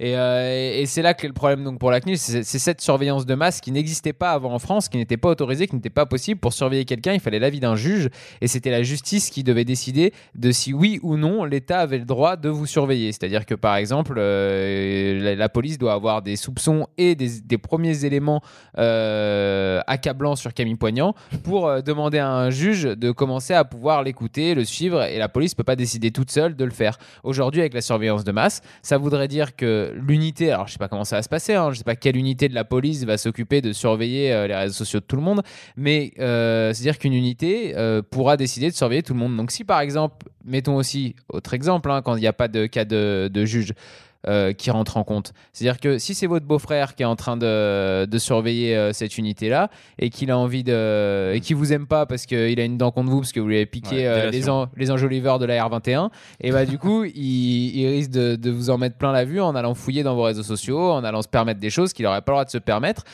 Et, 0.00 0.16
euh, 0.16 0.80
et- 0.80 0.86
c'est 0.86 1.02
là 1.02 1.14
que 1.14 1.26
le 1.26 1.32
problème 1.32 1.64
donc 1.64 1.78
pour 1.78 1.90
la 1.90 2.00
CNIL, 2.00 2.18
c'est 2.18 2.42
c'est 2.42 2.58
cette 2.58 2.80
surveillance 2.80 3.26
de 3.26 3.34
masse 3.34 3.60
qui 3.60 3.72
n'existait 3.72 4.12
pas 4.12 4.32
avant 4.32 4.54
en 4.54 4.58
France, 4.58 4.88
qui 4.88 4.96
n'était 4.96 5.16
pas 5.16 5.28
autorisée, 5.28 5.66
qui 5.66 5.74
n'était 5.74 5.90
pas 5.90 6.06
possible. 6.06 6.40
Pour 6.40 6.52
surveiller 6.52 6.84
quelqu'un, 6.84 7.12
il 7.12 7.20
fallait 7.20 7.38
l'avis 7.38 7.60
d'un 7.60 7.76
juge, 7.76 8.08
et 8.40 8.48
c'était 8.48 8.70
la 8.70 8.82
justice 8.82 9.30
qui 9.30 9.44
devait 9.44 9.64
décider 9.64 10.12
de 10.34 10.50
si 10.50 10.72
oui 10.72 10.98
ou 11.02 11.16
non 11.16 11.44
l'État 11.44 11.80
avait 11.80 11.98
le 11.98 12.04
droit 12.04 12.36
de 12.36 12.48
vous 12.48 12.66
surveiller. 12.66 13.12
C'est-à-dire 13.12 13.44
que 13.44 13.54
par 13.54 13.76
exemple, 13.76 14.14
euh, 14.16 15.36
la, 15.36 15.48
police 15.48 15.78
doit 15.78 15.92
avoir 15.92 16.22
des 16.22 16.36
soupçons 16.36 16.86
et 16.96 17.14
des, 17.14 17.58
premiers 17.58 18.04
éléments 18.04 18.40
euh, 18.78 19.80
accablants 19.86 20.36
sur 20.36 20.54
Camille 20.54 20.76
Poignant 20.76 21.14
pour 21.42 21.82
demander 21.82 22.18
à 22.18 22.30
un 22.30 22.50
juge 22.50 22.84
de 22.84 23.10
commencer 23.10 23.54
à 23.54 23.64
pouvoir 23.64 24.02
l'écouter, 24.02 24.54
le 24.54 24.64
suivre, 24.64 25.02
et 25.02 25.18
la 25.18 25.28
police 25.28 25.54
peut 25.54 25.64
pas 25.64 25.76
décider 25.76 26.10
toute 26.10 26.30
seule 26.30 26.56
de 26.56 26.64
le 26.64 26.70
faire. 26.70 26.98
Aujourd'hui, 27.24 27.60
avec 27.60 27.74
la 27.74 27.80
surveillance 27.80 28.24
de 28.24 28.32
masse, 28.32 28.62
ça 28.82 28.96
voudrait 28.96 29.28
dire 29.28 29.56
que 29.58 29.92
l'unité, 29.94 30.52
alors 30.52 30.66
je 30.68 30.72
sais 30.72 30.78
pas 30.78 30.88
comment 30.88 31.04
ça 31.04 31.16
va 31.16 31.22
se 31.22 31.28
passer, 31.28 31.54
hein, 31.54 31.70
je 31.72 31.78
sais 31.78 31.84
pas 31.84 31.96
quelle 31.96 32.16
unité 32.16 32.48
de 32.48 32.54
la 32.54 32.64
police 32.64 33.04
va 33.04 33.18
s'occuper 33.18 33.60
de 33.60 33.72
surveiller 33.72 34.32
euh, 34.32 34.46
les 34.46 34.54
réseaux 34.54 34.72
sociaux 34.72 35.00
de 35.00 35.04
tout 35.04 35.16
le 35.16 35.22
monde, 35.22 35.42
mais 35.76 36.12
euh, 36.18 36.72
c'est-à-dire 36.72 36.98
qu'une 36.98 37.12
unité 37.12 37.76
euh, 37.76 38.00
pourra 38.00 38.36
décider 38.36 38.70
de 38.70 38.74
surveiller 38.74 39.02
tout 39.02 39.12
le 39.12 39.18
monde. 39.18 39.36
Donc 39.36 39.50
si 39.50 39.64
par 39.64 39.80
exemple, 39.80 40.26
mettons 40.44 40.76
aussi, 40.76 41.16
autre 41.28 41.52
exemple, 41.52 41.90
hein, 41.90 42.00
quand 42.00 42.16
il 42.16 42.20
n'y 42.20 42.26
a 42.26 42.32
pas 42.32 42.48
de 42.48 42.66
cas 42.66 42.84
de, 42.84 43.28
de 43.32 43.44
juge, 43.44 43.74
euh, 44.26 44.52
qui 44.52 44.70
rentre 44.70 44.96
en 44.96 45.04
compte. 45.04 45.32
C'est-à-dire 45.52 45.78
que 45.80 45.98
si 45.98 46.12
c'est 46.14 46.26
votre 46.26 46.44
beau-frère 46.44 46.96
qui 46.96 47.02
est 47.04 47.06
en 47.06 47.14
train 47.14 47.36
de, 47.36 48.04
de 48.04 48.18
surveiller 48.18 48.74
euh, 48.76 48.92
cette 48.92 49.16
unité-là 49.16 49.70
et 49.98 50.10
qu'il 50.10 50.30
a 50.32 50.36
envie 50.38 50.64
de. 50.64 51.32
et 51.34 51.40
qu'il 51.40 51.54
vous 51.56 51.72
aime 51.72 51.86
pas 51.86 52.04
parce 52.04 52.26
qu'il 52.26 52.58
a 52.58 52.64
une 52.64 52.78
dent 52.78 52.90
contre 52.90 53.10
vous, 53.10 53.20
parce 53.20 53.30
que 53.32 53.38
vous 53.40 53.46
lui 53.48 53.56
avez 53.56 53.66
piqué 53.66 53.96
Ouais, 53.96 54.06
euh, 54.06 54.24
les, 54.26 54.30
délation. 54.32 54.54
en- 54.62 54.68
les 54.76 54.90
enjoliveurs 54.90 55.38
de 55.38 55.46
la 55.46 55.64
R21, 55.68 56.10
et 56.40 56.50
bah 56.50 56.66
du 56.66 56.78
coup, 56.78 57.04
il, 57.14 57.76
il 57.76 57.86
risque 57.88 58.10
de, 58.10 58.34
de 58.36 58.50
vous 58.50 58.70
en 58.70 58.78
mettre 58.78 58.96
plein 58.96 59.12
la 59.12 59.24
vue 59.24 59.40
en 59.40 59.54
allant 59.54 59.74
fouiller 59.74 60.02
dans 60.02 60.14
vos 60.16 60.24
réseaux 60.24 60.42
sociaux, 60.42 60.90
en 60.90 61.04
allant 61.04 61.22
se 61.22 61.28
permettre 61.28 61.60
des 61.60 61.70
choses 61.70 61.92
qu'il 61.92 62.04
n'aurait 62.04 62.22
pas 62.22 62.32
le 62.32 62.36
droit 62.36 62.44
de 62.44 62.50
se 62.50 62.58
permettre 62.58 63.04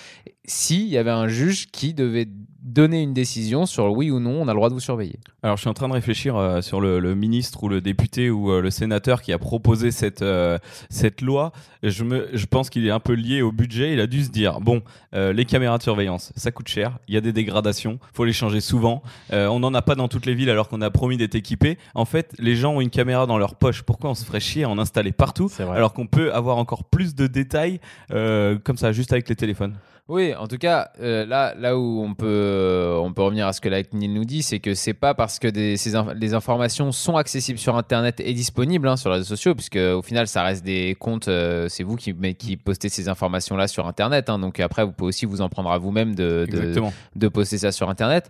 s'il 0.46 0.86
y 0.88 0.96
avait 0.98 1.10
un 1.10 1.28
juge 1.28 1.66
qui 1.70 1.94
devait 1.94 2.28
donner 2.64 3.02
une 3.02 3.12
décision 3.12 3.66
sur 3.66 3.92
oui 3.92 4.10
ou 4.10 4.18
non 4.20 4.40
on 4.40 4.48
a 4.48 4.52
le 4.52 4.56
droit 4.56 4.70
de 4.70 4.74
vous 4.74 4.80
surveiller. 4.80 5.20
Alors, 5.42 5.56
je 5.56 5.60
suis 5.60 5.68
en 5.68 5.74
train 5.74 5.88
de 5.88 5.92
réfléchir 5.92 6.36
euh, 6.36 6.62
sur 6.62 6.80
le, 6.80 6.98
le 6.98 7.14
ministre 7.14 7.62
ou 7.62 7.68
le 7.68 7.82
député 7.82 8.30
ou 8.30 8.50
euh, 8.50 8.62
le 8.62 8.70
sénateur 8.70 9.20
qui 9.20 9.32
a 9.32 9.38
proposé 9.38 9.90
cette, 9.90 10.22
euh, 10.22 10.58
cette 10.88 11.20
loi. 11.20 11.52
Je, 11.82 12.02
me, 12.04 12.30
je 12.32 12.46
pense 12.46 12.70
qu'il 12.70 12.86
est 12.86 12.90
un 12.90 13.00
peu 13.00 13.12
lié 13.12 13.42
au 13.42 13.52
budget. 13.52 13.92
Il 13.92 14.00
a 14.00 14.06
dû 14.06 14.24
se 14.24 14.30
dire 14.30 14.60
bon, 14.60 14.82
les 15.12 15.44
caméras 15.44 15.76
de 15.76 15.82
surveillance, 15.82 16.32
ça 16.34 16.50
coûte 16.50 16.68
cher. 16.68 16.98
Il 17.08 17.14
y 17.14 17.18
a 17.18 17.20
des 17.20 17.34
dégradations. 17.34 17.98
faut 18.14 18.24
les 18.24 18.32
changer 18.32 18.60
souvent. 18.62 19.02
On 19.30 19.60
n'en 19.60 19.74
a 19.74 19.82
pas 19.82 19.94
dans 19.94 20.08
toutes 20.08 20.24
les 20.24 20.34
villes 20.34 20.48
alors 20.48 20.68
qu'on 20.70 20.80
a 20.80 20.90
promis 20.90 21.18
d'être 21.18 21.34
équipés. 21.34 21.76
En 21.94 22.06
fait, 22.06 22.34
les 22.38 22.56
gens 22.56 22.76
ont 22.76 22.80
une 22.80 22.88
caméra 22.88 23.26
dans 23.26 23.36
leur 23.36 23.56
poche. 23.56 23.82
Pourquoi 23.82 24.10
on 24.10 24.14
se 24.14 24.24
ferait 24.24 24.40
chier 24.40 24.64
à 24.64 24.70
en 24.70 24.78
installer 24.78 25.12
partout 25.12 25.50
alors 25.58 25.92
qu'on 25.92 26.06
peut 26.06 26.32
avoir 26.32 26.56
encore 26.56 26.84
plus 26.84 27.14
de 27.14 27.26
détails 27.26 27.80
comme 28.08 28.78
ça, 28.78 28.92
juste 28.92 29.12
avec 29.12 29.28
les 29.28 29.36
téléphones? 29.36 29.74
Oui, 30.06 30.34
en 30.34 30.46
tout 30.48 30.58
cas, 30.58 30.90
euh, 31.00 31.24
là, 31.24 31.54
là 31.58 31.78
où 31.78 32.02
on 32.04 32.12
peut, 32.12 32.26
euh, 32.26 32.96
on 32.98 33.14
peut 33.14 33.22
revenir 33.22 33.46
à 33.46 33.54
ce 33.54 33.62
que 33.62 33.70
la 33.70 33.82
CNIL 33.82 34.12
nous 34.12 34.26
dit, 34.26 34.42
c'est 34.42 34.58
que 34.60 34.74
c'est 34.74 34.92
pas 34.92 35.14
parce 35.14 35.38
que 35.38 35.48
des, 35.48 35.78
ces 35.78 35.94
inf- 35.94 36.12
les 36.14 36.34
informations 36.34 36.92
sont 36.92 37.16
accessibles 37.16 37.58
sur 37.58 37.74
Internet 37.78 38.20
et 38.20 38.34
disponibles 38.34 38.86
hein, 38.86 38.98
sur 38.98 39.08
les 39.08 39.16
réseaux 39.16 39.28
sociaux, 39.28 39.54
puisque 39.54 39.76
au 39.78 40.02
final, 40.02 40.26
ça 40.26 40.42
reste 40.42 40.62
des 40.62 40.94
comptes, 41.00 41.28
euh, 41.28 41.70
c'est 41.70 41.84
vous 41.84 41.96
qui, 41.96 42.12
mais, 42.12 42.34
qui 42.34 42.58
postez 42.58 42.90
ces 42.90 43.08
informations-là 43.08 43.66
sur 43.66 43.86
Internet. 43.86 44.28
hein, 44.28 44.38
donc 44.38 44.60
après, 44.60 44.84
vous 44.84 44.92
pouvez 44.92 45.08
aussi 45.08 45.24
vous 45.24 45.40
en 45.40 45.48
prendre 45.48 45.70
à 45.70 45.78
vous-même 45.78 46.14
de, 46.14 46.44
de, 46.50 46.54
Exactement. 46.58 46.92
de 47.16 47.28
poster 47.28 47.56
ça 47.56 47.72
sur 47.72 47.88
Internet. 47.88 48.28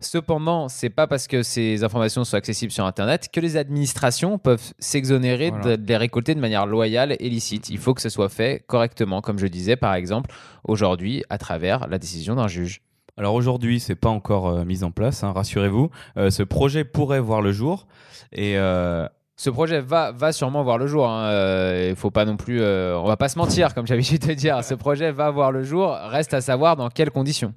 Cependant, 0.00 0.68
c'est 0.68 0.90
pas 0.90 1.06
parce 1.06 1.26
que 1.26 1.42
ces 1.42 1.82
informations 1.84 2.24
sont 2.24 2.36
accessibles 2.36 2.72
sur 2.72 2.84
Internet 2.84 3.28
que 3.32 3.40
les 3.40 3.56
administrations 3.56 4.38
peuvent 4.38 4.72
s'exonérer 4.78 5.50
Voilà. 5.50 5.76
de, 5.76 5.86
les 5.86 5.96
récolter 5.96 6.34
de 6.34 6.40
manière 6.40 6.66
loyale 6.66 7.16
et 7.18 7.28
licite. 7.30 7.70
Il 7.70 7.78
faut 7.78 7.94
que 7.94 8.02
ce 8.02 8.08
soit 8.08 8.28
fait 8.28 8.62
correctement, 8.66 9.20
comme 9.20 9.38
je 9.38 9.46
disais, 9.46 9.76
par 9.76 9.94
exemple, 9.94 10.30
aujourd'hui, 10.64 11.24
à 11.30 11.38
travers 11.38 11.86
la 11.88 11.98
décision 11.98 12.34
d'un 12.34 12.48
juge. 12.48 12.80
Alors 13.16 13.34
aujourd'hui, 13.34 13.78
c'est 13.78 13.94
pas 13.94 14.08
encore 14.08 14.48
euh, 14.48 14.64
mis 14.64 14.82
en 14.82 14.90
place, 14.90 15.22
hein, 15.22 15.32
rassurez-vous. 15.32 15.90
Euh, 16.16 16.30
ce 16.30 16.42
projet 16.42 16.84
pourrait 16.84 17.20
voir 17.20 17.40
le 17.42 17.52
jour 17.52 17.86
et 18.32 18.58
euh, 18.58 19.06
Ce 19.36 19.50
projet 19.50 19.80
va, 19.80 20.10
va 20.10 20.32
sûrement 20.32 20.64
voir 20.64 20.78
le 20.78 20.88
jour. 20.88 21.08
hein. 21.08 21.30
Il 21.88 21.94
faut 21.94 22.10
pas 22.10 22.24
non 22.24 22.36
plus, 22.36 22.60
on 22.60 23.04
va 23.04 23.16
pas 23.16 23.28
se 23.28 23.38
mentir, 23.38 23.72
comme 23.74 23.86
j'ai 23.86 23.94
l'habitude 23.94 24.26
de 24.26 24.34
dire. 24.34 24.62
Ce 24.64 24.74
projet 24.74 25.12
va 25.12 25.30
voir 25.30 25.52
le 25.52 25.62
jour. 25.62 25.90
Reste 25.92 26.34
à 26.34 26.40
savoir 26.40 26.74
dans 26.76 26.88
quelles 26.88 27.10
conditions. 27.12 27.54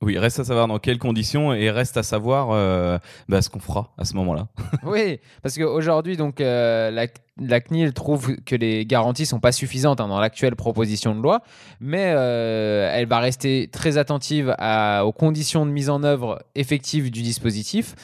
Oui, 0.00 0.16
reste 0.16 0.38
à 0.38 0.44
savoir 0.44 0.68
dans 0.68 0.78
quelles 0.78 0.98
conditions 0.98 1.52
et 1.52 1.70
reste 1.70 1.96
à 1.96 2.04
savoir 2.04 2.50
euh, 2.52 2.98
bah, 3.28 3.42
ce 3.42 3.50
qu'on 3.50 3.58
fera 3.58 3.92
à 3.98 4.04
ce 4.04 4.14
moment-là. 4.14 4.46
Oui, 4.84 5.18
parce 5.42 5.58
qu'aujourd'hui, 5.58 6.16
donc, 6.16 6.40
euh, 6.40 6.90
la, 6.90 7.60
CNIL 7.60 7.92
trouve 7.92 8.36
que 8.46 8.54
les 8.54 8.86
garanties 8.86 9.26
sont 9.26 9.40
pas 9.40 9.50
suffisantes 9.50 10.00
hein, 10.00 10.06
dans 10.06 10.20
l'actuelle 10.20 10.54
proposition 10.54 11.16
de 11.16 11.20
loi, 11.20 11.42
mais 11.80 12.12
euh, 12.14 12.88
elle 12.94 13.06
va 13.06 13.18
rester 13.18 13.68
très 13.72 13.98
attentive 13.98 14.54
aux 15.02 15.12
conditions 15.12 15.66
de 15.66 15.72
mise 15.72 15.90
en 15.90 16.04
œuvre 16.04 16.44
effective 16.54 17.10
du 17.10 17.22
dispositif. 17.22 17.96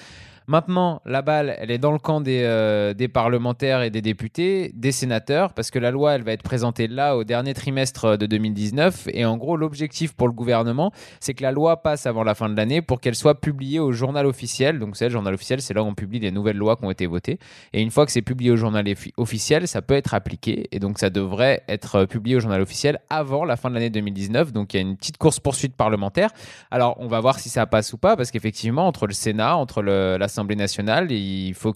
Maintenant, 0.46 1.00
la 1.06 1.22
balle, 1.22 1.56
elle 1.58 1.70
est 1.70 1.78
dans 1.78 1.92
le 1.92 1.98
camp 1.98 2.20
des, 2.20 2.42
euh, 2.44 2.92
des 2.92 3.08
parlementaires 3.08 3.80
et 3.80 3.88
des 3.88 4.02
députés, 4.02 4.72
des 4.74 4.92
sénateurs, 4.92 5.54
parce 5.54 5.70
que 5.70 5.78
la 5.78 5.90
loi, 5.90 6.14
elle 6.14 6.22
va 6.22 6.32
être 6.32 6.42
présentée 6.42 6.86
là 6.86 7.16
au 7.16 7.24
dernier 7.24 7.54
trimestre 7.54 8.18
de 8.18 8.26
2019. 8.26 9.08
Et 9.14 9.24
en 9.24 9.38
gros, 9.38 9.56
l'objectif 9.56 10.12
pour 10.12 10.28
le 10.28 10.34
gouvernement, 10.34 10.92
c'est 11.18 11.32
que 11.32 11.42
la 11.42 11.50
loi 11.50 11.82
passe 11.82 12.04
avant 12.04 12.24
la 12.24 12.34
fin 12.34 12.50
de 12.50 12.56
l'année 12.56 12.82
pour 12.82 13.00
qu'elle 13.00 13.14
soit 13.14 13.40
publiée 13.40 13.80
au 13.80 13.92
journal 13.92 14.26
officiel. 14.26 14.78
Donc, 14.78 14.96
c'est 14.96 15.06
le 15.06 15.12
journal 15.12 15.32
officiel, 15.32 15.62
c'est 15.62 15.72
là 15.72 15.82
où 15.82 15.86
on 15.86 15.94
publie 15.94 16.18
les 16.18 16.30
nouvelles 16.30 16.58
lois 16.58 16.76
qui 16.76 16.84
ont 16.84 16.90
été 16.90 17.06
votées. 17.06 17.38
Et 17.72 17.80
une 17.80 17.90
fois 17.90 18.04
que 18.04 18.12
c'est 18.12 18.20
publié 18.20 18.50
au 18.50 18.56
journal 18.56 18.84
officiel, 19.16 19.66
ça 19.66 19.80
peut 19.80 19.94
être 19.94 20.12
appliqué. 20.12 20.68
Et 20.72 20.78
donc, 20.78 20.98
ça 20.98 21.08
devrait 21.08 21.62
être 21.68 21.94
euh, 22.00 22.06
publié 22.06 22.36
au 22.36 22.40
journal 22.40 22.60
officiel 22.60 22.98
avant 23.08 23.46
la 23.46 23.56
fin 23.56 23.70
de 23.70 23.74
l'année 23.76 23.88
2019. 23.88 24.52
Donc, 24.52 24.74
il 24.74 24.76
y 24.76 24.80
a 24.80 24.82
une 24.82 24.98
petite 24.98 25.16
course-poursuite 25.16 25.74
parlementaire. 25.74 26.28
Alors, 26.70 26.96
on 27.00 27.06
va 27.08 27.20
voir 27.20 27.38
si 27.38 27.48
ça 27.48 27.64
passe 27.64 27.94
ou 27.94 27.96
pas, 27.98 28.14
parce 28.14 28.30
qu'effectivement, 28.30 28.86
entre 28.86 29.06
le 29.06 29.14
Sénat, 29.14 29.56
entre 29.56 29.80
le- 29.80 30.16
l'Assemblée 30.34 30.56
nationale, 30.56 31.12
il 31.12 31.54
faut 31.54 31.72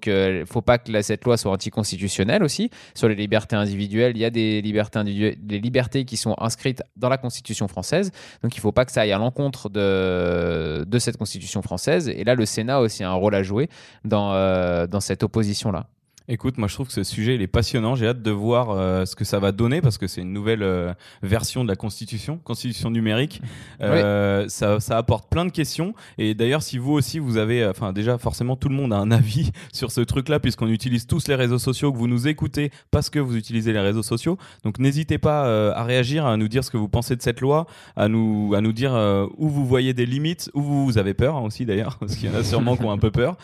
faut 0.47 0.63
pas 0.63 0.79
que 0.79 1.03
cette 1.03 1.25
loi 1.25 1.37
soit 1.37 1.53
anticonstitutionnelle 1.53 2.43
aussi. 2.43 2.71
Sur 2.93 3.09
les 3.09 3.15
libertés 3.15 3.55
individuelles, 3.55 4.17
il 4.17 4.21
y 4.21 4.25
a 4.25 4.31
des 4.31 4.61
libertés, 4.61 5.05
libertés 5.05 6.05
qui 6.05 6.17
sont 6.17 6.35
inscrites 6.39 6.83
dans 6.97 7.09
la 7.09 7.19
Constitution 7.19 7.69
française. 7.69 8.11
Donc, 8.43 8.57
il 8.57 8.61
faut 8.61 8.73
pas 8.73 8.85
que 8.85 8.91
ça 8.91 9.03
aille 9.03 9.13
à 9.13 9.19
l'encontre 9.19 9.69
de, 9.69 10.85
de 10.85 10.99
cette 10.99 11.17
Constitution 11.17 11.63
française. 11.63 12.09
Et 12.09 12.25
là, 12.25 12.35
le 12.35 12.47
Sénat 12.47 12.77
a 12.77 12.81
aussi 12.81 13.05
un 13.05 13.13
rôle 13.13 13.37
à 13.37 13.45
jouer 13.45 13.69
dans, 14.05 14.33
euh, 14.33 14.89
dans 14.89 15.01
cette 15.01 15.23
opposition-là. 15.23 15.87
Écoute, 16.31 16.59
moi 16.59 16.69
je 16.69 16.75
trouve 16.75 16.89
que 16.89 16.93
ce 16.93 17.05
sujet 17.05 17.37
il 17.37 17.41
est 17.41 17.47
passionnant. 17.47 17.95
J'ai 17.95 18.07
hâte 18.07 18.21
de 18.21 18.31
voir 18.31 18.69
euh, 18.69 19.07
ce 19.07 19.17
que 19.17 19.25
ça 19.25 19.39
va 19.39 19.51
donner 19.51 19.81
parce 19.81 19.97
que 19.97 20.07
c'est 20.07 20.21
une 20.21 20.35
nouvelle 20.35 20.63
euh, 20.63 20.93
version 21.23 21.65
de 21.65 21.69
la 21.69 21.75
Constitution, 21.75 22.39
Constitution 22.45 22.91
numérique. 22.91 23.41
Euh, 23.81 24.47
ça, 24.49 24.81
ça 24.81 24.99
apporte 24.99 25.31
plein 25.31 25.45
de 25.45 25.51
questions. 25.51 25.95
Et 26.19 26.35
d'ailleurs, 26.35 26.63
si 26.63 26.79
vous 26.79 26.93
aussi 26.93 27.19
vous 27.19 27.37
avez, 27.37 27.65
enfin 27.65 27.93
déjà 27.93 28.19
forcément 28.19 28.57
tout 28.57 28.69
le 28.69 28.75
monde 28.75 28.93
a 28.93 28.97
un 28.97 29.11
avis 29.13 29.51
sur 29.73 29.93
ce 29.93 30.01
truc-là 30.01 30.41
puisqu'on 30.41 30.69
utilise 30.69 31.07
tous 31.07 31.29
les 31.29 31.35
réseaux 31.35 31.59
sociaux, 31.59 31.93
que 31.93 31.97
vous 31.97 32.09
nous 32.09 32.29
écoutez 32.29 32.71
parce 32.91 33.09
que 33.09 33.19
vous 33.19 33.37
utilisez 33.37 33.73
les 33.73 33.81
réseaux 33.81 34.03
sociaux. 34.03 34.37
Donc 34.65 34.79
n'hésitez 34.79 35.19
pas 35.19 35.73
à 35.73 35.85
réagir, 35.85 36.27
à 36.27 36.37
nous 36.37 36.49
dire 36.49 36.65
ce 36.65 36.71
que 36.71 36.77
vous 36.77 36.89
pensez 36.89 37.17
de 37.17 37.23
cette 37.23 37.41
loi, 37.41 37.67
à 37.97 38.09
nous, 38.09 38.53
à 38.55 38.61
nous 38.61 38.73
dire 38.73 38.93
où 39.37 39.49
vous 39.49 39.67
voyez 39.67 39.95
des 39.95 40.07
limites, 40.07 40.51
où 40.55 40.63
vous 40.63 40.99
avez 40.99 41.15
peur 41.15 41.37
hein, 41.37 41.43
aussi 41.43 41.65
d'ailleurs, 41.65 41.97
parce 42.01 42.17
qu'il 42.17 42.31
y 42.31 42.33
en 42.35 42.39
a 42.39 42.45
sûrement 42.45 42.77
qui 42.77 42.85
ont 42.85 42.93
un 42.93 42.99
peu 42.99 43.11
peur. 43.11 43.37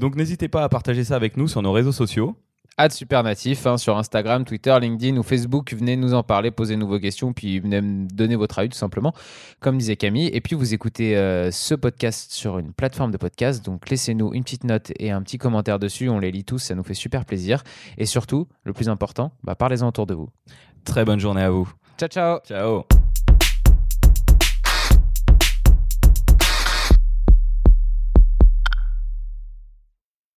Donc 0.00 0.16
n'hésitez 0.16 0.48
pas 0.48 0.64
à 0.64 0.68
partager 0.68 1.04
ça 1.04 1.16
avec 1.16 1.36
nous 1.36 1.46
sur 1.46 1.62
nos 1.62 1.72
réseaux 1.72 1.92
sociaux. 1.92 2.23
Supernatif 2.92 3.66
hein, 3.66 3.76
sur 3.76 3.96
Instagram, 3.96 4.44
Twitter, 4.44 4.76
LinkedIn 4.80 5.16
ou 5.16 5.22
Facebook. 5.22 5.72
Venez 5.74 5.96
nous 5.96 6.14
en 6.14 6.22
parler, 6.22 6.50
posez-nous 6.50 6.86
vos 6.86 6.98
questions, 6.98 7.32
puis 7.32 7.60
venez 7.60 7.80
me 7.80 8.06
donner 8.08 8.36
votre 8.36 8.58
avis 8.58 8.68
tout 8.68 8.78
simplement, 8.78 9.14
comme 9.60 9.78
disait 9.78 9.96
Camille. 9.96 10.28
Et 10.32 10.40
puis 10.40 10.56
vous 10.56 10.74
écoutez 10.74 11.16
euh, 11.16 11.50
ce 11.50 11.74
podcast 11.74 12.32
sur 12.32 12.58
une 12.58 12.72
plateforme 12.72 13.10
de 13.10 13.16
podcast, 13.16 13.64
donc 13.64 13.88
laissez-nous 13.88 14.34
une 14.34 14.44
petite 14.44 14.64
note 14.64 14.92
et 14.98 15.10
un 15.10 15.22
petit 15.22 15.38
commentaire 15.38 15.78
dessus. 15.78 16.08
On 16.08 16.18
les 16.18 16.30
lit 16.30 16.44
tous, 16.44 16.58
ça 16.58 16.74
nous 16.74 16.84
fait 16.84 16.94
super 16.94 17.24
plaisir. 17.24 17.62
Et 17.98 18.06
surtout, 18.06 18.48
le 18.64 18.72
plus 18.72 18.88
important, 18.88 19.32
bah, 19.42 19.54
parlez-en 19.54 19.88
autour 19.88 20.06
de 20.06 20.14
vous. 20.14 20.28
Très 20.84 21.04
bonne 21.04 21.20
journée 21.20 21.42
à 21.42 21.50
vous. 21.50 21.70
Ciao, 21.98 22.08
ciao. 22.08 22.38
Ciao. 22.46 23.03